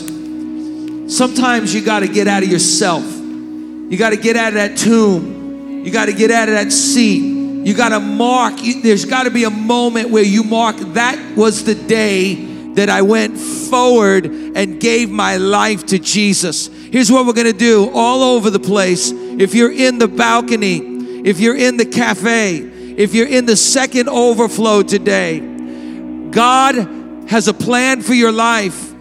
[1.13, 3.03] sometimes you got to get out of yourself.
[3.03, 5.83] You got to get out of that tomb.
[5.83, 7.21] You got to get out of that seat.
[7.67, 8.53] You got to mark.
[8.81, 13.01] There's got to be a moment where you mark that was the day that I
[13.01, 16.67] went forward and gave my life to Jesus.
[16.67, 19.11] Here's what we're going to do all over the place.
[19.11, 20.77] If you're in the balcony,
[21.25, 25.39] if you're in the cafe, if you're in the second overflow today,
[26.29, 26.75] God
[27.29, 28.92] has a plan for your life.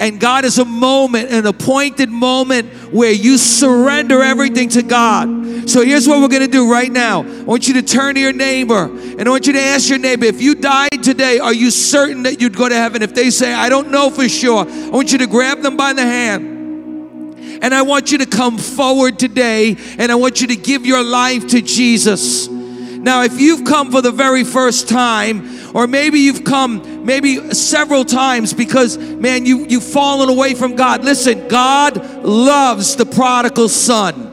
[0.00, 5.68] And God is a moment, an appointed moment where you surrender everything to God.
[5.68, 7.22] So here's what we're going to do right now.
[7.22, 9.98] I want you to turn to your neighbor and I want you to ask your
[9.98, 13.02] neighbor, if you died today, are you certain that you'd go to heaven?
[13.02, 15.92] If they say, I don't know for sure, I want you to grab them by
[15.92, 17.62] the hand.
[17.62, 21.04] And I want you to come forward today and I want you to give your
[21.04, 22.48] life to Jesus.
[22.48, 28.04] Now, if you've come for the very first time, or maybe you've come maybe several
[28.04, 31.04] times because, man, you, you've fallen away from God.
[31.04, 34.30] Listen, God loves the prodigal son.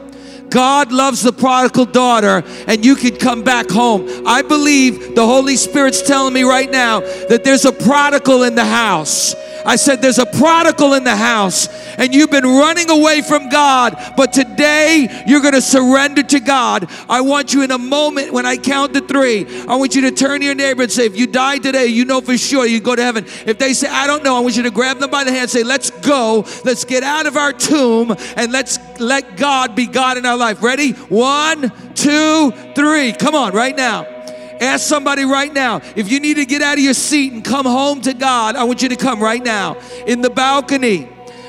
[0.50, 4.08] God loves the prodigal daughter and you can come back home.
[4.26, 8.64] I believe the Holy Spirit's telling me right now that there's a prodigal in the
[8.64, 9.34] house.
[9.68, 13.94] I said, There's a prodigal in the house, and you've been running away from God,
[14.16, 16.90] but today you're going to surrender to God.
[17.06, 20.10] I want you in a moment when I count to three, I want you to
[20.10, 22.80] turn to your neighbor and say, If you die today, you know for sure you
[22.80, 23.26] go to heaven.
[23.44, 25.42] If they say, I don't know, I want you to grab them by the hand
[25.42, 26.46] and say, Let's go.
[26.64, 30.62] Let's get out of our tomb and let's let God be God in our life.
[30.62, 30.92] Ready?
[30.92, 33.12] One, two, three.
[33.12, 34.17] Come on, right now.
[34.60, 37.66] Ask somebody right now if you need to get out of your seat and come
[37.66, 38.56] home to God.
[38.56, 41.08] I want you to come right now in the balcony,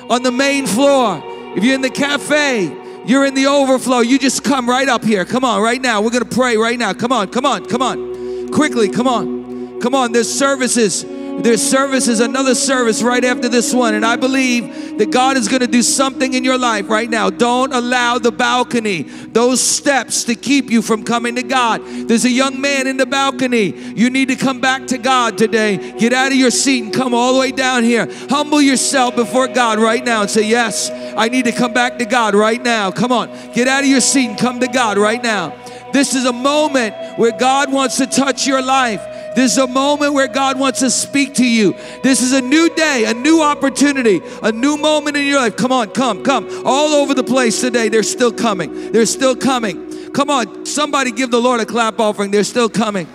[0.10, 1.22] on the main floor.
[1.56, 2.66] If you're in the cafe,
[3.06, 4.00] you're in the overflow.
[4.00, 5.26] You just come right up here.
[5.26, 6.02] Come on, right now.
[6.02, 6.94] We're going to pray right now.
[6.94, 8.50] Come on, come on, come on.
[8.50, 9.82] Quickly, come on.
[9.82, 10.12] Come on.
[10.12, 11.04] There's services
[11.44, 13.94] there's services, another service right after this one.
[13.94, 17.30] And I believe that God is going to do something in your life right now.
[17.30, 21.82] Don't allow the balcony, those steps to keep you from coming to God.
[22.08, 23.74] There's a young man in the balcony.
[23.94, 25.98] You need to come back to God today.
[25.98, 28.08] Get out of your seat and come all the way down here.
[28.30, 32.06] Humble yourself before God right now and say, Yes, I need to come back to
[32.06, 32.92] God right now.
[32.92, 35.56] Come on, get out of your seat and come to God right now.
[35.92, 39.02] This is a moment where God wants to touch your life.
[39.40, 41.74] This is a moment where God wants to speak to you.
[42.04, 45.56] This is a new day, a new opportunity, a new moment in your life.
[45.56, 46.50] Come on, come, come.
[46.66, 48.92] All over the place today, they're still coming.
[48.92, 50.12] They're still coming.
[50.12, 52.32] Come on, somebody give the Lord a clap offering.
[52.32, 53.08] They're still coming.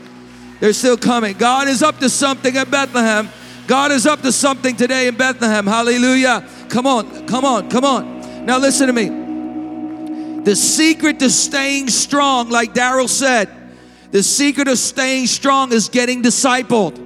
[0.60, 1.36] They're still coming.
[1.36, 3.28] God is up to something at Bethlehem.
[3.66, 5.66] God is up to something today in Bethlehem.
[5.66, 6.48] Hallelujah.
[6.70, 8.46] Come on, come on, come on.
[8.46, 10.40] Now listen to me.
[10.42, 13.50] The secret to staying strong, like Darryl said,
[14.14, 16.96] the secret of staying strong is getting discipled.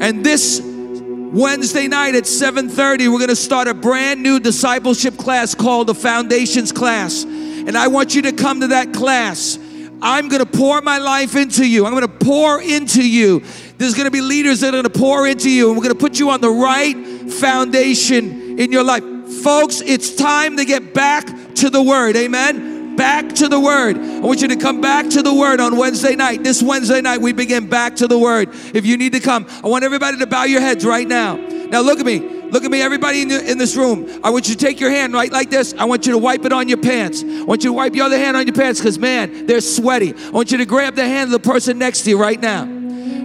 [0.00, 5.56] And this Wednesday night at 7:30 we're going to start a brand new discipleship class
[5.56, 7.24] called the Foundations class.
[7.24, 9.58] And I want you to come to that class.
[10.00, 11.84] I'm going to pour my life into you.
[11.84, 13.42] I'm going to pour into you.
[13.78, 15.96] There's going to be leaders that are going to pour into you and we're going
[15.96, 16.96] to put you on the right
[17.28, 19.02] foundation in your life.
[19.42, 21.26] Folks, it's time to get back
[21.56, 22.14] to the Word.
[22.14, 22.75] Amen.
[22.96, 23.98] Back to the Word.
[23.98, 26.42] I want you to come back to the Word on Wednesday night.
[26.42, 28.48] This Wednesday night, we begin back to the Word.
[28.74, 31.36] If you need to come, I want everybody to bow your heads right now.
[31.36, 32.18] Now, look at me.
[32.18, 34.08] Look at me, everybody in, the, in this room.
[34.22, 35.74] I want you to take your hand right like this.
[35.74, 37.24] I want you to wipe it on your pants.
[37.24, 40.14] I want you to wipe your other hand on your pants because, man, they're sweaty.
[40.14, 42.64] I want you to grab the hand of the person next to you right now.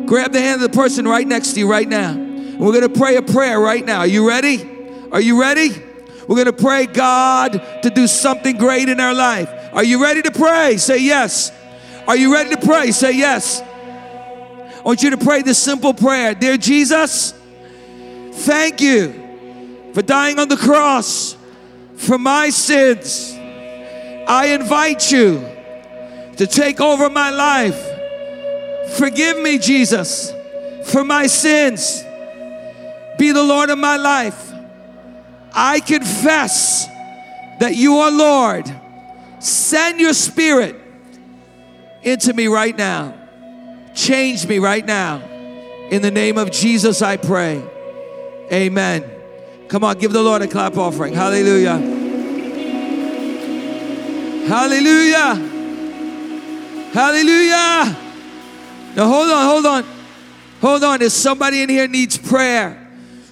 [0.05, 2.13] Grab the hand of the person right next to you right now.
[2.13, 3.99] We're going to pray a prayer right now.
[3.99, 4.67] Are you ready?
[5.11, 5.69] Are you ready?
[6.28, 7.53] We're going to pray God
[7.84, 9.49] to do something great in our life.
[9.74, 10.78] Are you ready to pray?
[10.78, 11.51] Say yes.
[12.07, 12.91] Are you ready to pray?
[12.91, 13.61] Say yes.
[13.61, 17.34] I want you to pray this simple prayer Dear Jesus,
[18.32, 21.38] thank you for dying on the cross
[21.95, 23.34] for my sins.
[24.28, 25.45] I invite you
[26.38, 27.80] to take over my life.
[28.97, 30.34] Forgive me, Jesus,
[30.86, 32.03] for my sins.
[33.19, 34.51] Be the Lord of my life.
[35.53, 36.88] I confess
[37.59, 38.74] that you are Lord.
[39.41, 40.75] Send your spirit
[42.03, 43.13] into me right now.
[43.93, 45.21] Change me right now.
[45.89, 47.63] In the name of Jesus, I pray.
[48.51, 49.03] Amen.
[49.67, 51.13] Come on, give the Lord a clap offering.
[51.13, 51.77] Hallelujah.
[54.47, 55.35] Hallelujah.
[56.93, 57.97] Hallelujah.
[58.95, 59.85] Now hold on, hold on.
[60.61, 61.01] Hold on.
[61.01, 62.77] If somebody in here needs prayer,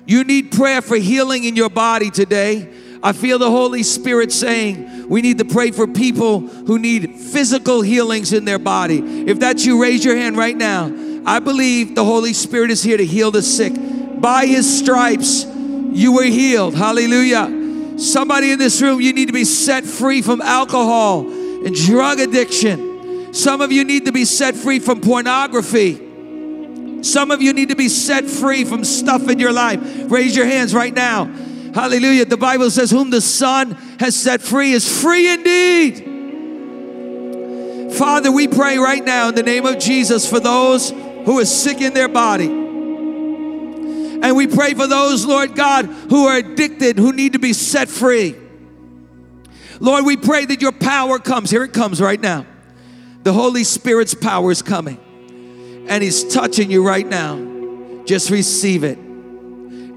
[0.06, 2.74] you need prayer for healing in your body today.
[3.04, 7.82] I feel the Holy Spirit saying we need to pray for people who need physical
[7.82, 9.00] healings in their body.
[9.28, 10.94] If that's you, raise your hand right now.
[11.26, 13.74] I believe the Holy Spirit is here to heal the sick.
[14.22, 16.76] By his stripes, you were healed.
[16.76, 18.00] Hallelujah.
[18.00, 23.34] Somebody in this room, you need to be set free from alcohol and drug addiction.
[23.34, 26.06] Some of you need to be set free from pornography.
[27.04, 29.80] Some of you need to be set free from stuff in your life.
[30.12, 31.26] Raise your hands right now.
[31.74, 32.26] Hallelujah.
[32.26, 36.06] The Bible says, Whom the Son has set free is free indeed.
[37.94, 41.82] Father, we pray right now in the name of Jesus for those who are sick
[41.82, 42.48] in their body.
[44.22, 47.90] And we pray for those, Lord God, who are addicted, who need to be set
[47.90, 48.36] free.
[49.80, 51.50] Lord, we pray that your power comes.
[51.50, 52.46] Here it comes right now.
[53.24, 54.98] The Holy Spirit's power is coming
[55.90, 58.04] and He's touching you right now.
[58.06, 59.09] Just receive it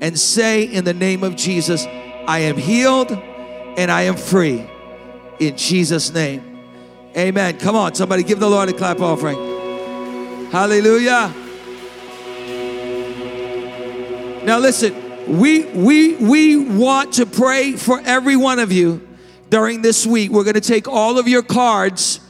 [0.02, 1.86] and say, In the name of Jesus,
[2.26, 4.68] I am healed and I am free.
[5.38, 6.58] In Jesus' name.
[7.16, 7.58] Amen.
[7.58, 9.38] Come on, somebody give the Lord a clap offering.
[10.50, 11.32] Hallelujah.
[14.44, 19.08] Now listen, we we we want to pray for every one of you
[19.52, 22.20] during this week, we're going to take all of your cards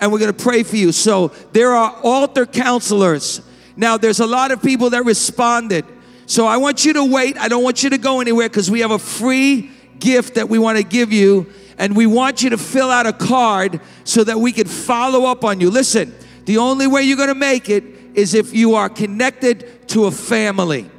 [0.00, 0.90] and we're going to pray for you.
[0.90, 3.40] So there are altar counselors.
[3.76, 5.84] Now, there's a lot of people that responded.
[6.26, 7.38] So I want you to wait.
[7.38, 10.58] I don't want you to go anywhere because we have a free gift that we
[10.58, 11.52] want to give you.
[11.76, 15.44] And we want you to fill out a card so that we can follow up
[15.44, 15.70] on you.
[15.70, 16.14] Listen,
[16.44, 20.10] the only way you're going to make it is if you are connected to a
[20.10, 20.90] family.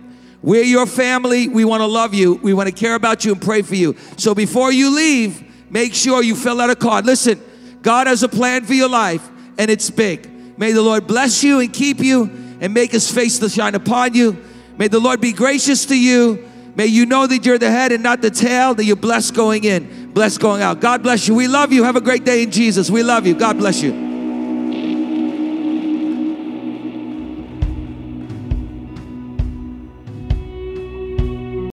[0.41, 1.47] We're your family.
[1.47, 2.35] We want to love you.
[2.35, 3.95] We want to care about you and pray for you.
[4.17, 7.05] So before you leave, make sure you fill out a card.
[7.05, 7.41] Listen,
[7.81, 10.29] God has a plan for your life, and it's big.
[10.59, 12.25] May the Lord bless you and keep you
[12.59, 14.37] and make his face to shine upon you.
[14.77, 16.49] May the Lord be gracious to you.
[16.75, 19.63] May you know that you're the head and not the tail, that you're blessed going
[19.63, 20.81] in, blessed going out.
[20.81, 21.33] God bless you.
[21.33, 21.83] We love you.
[21.83, 22.89] Have a great day in Jesus.
[22.89, 23.33] We love you.
[23.33, 24.04] God bless you.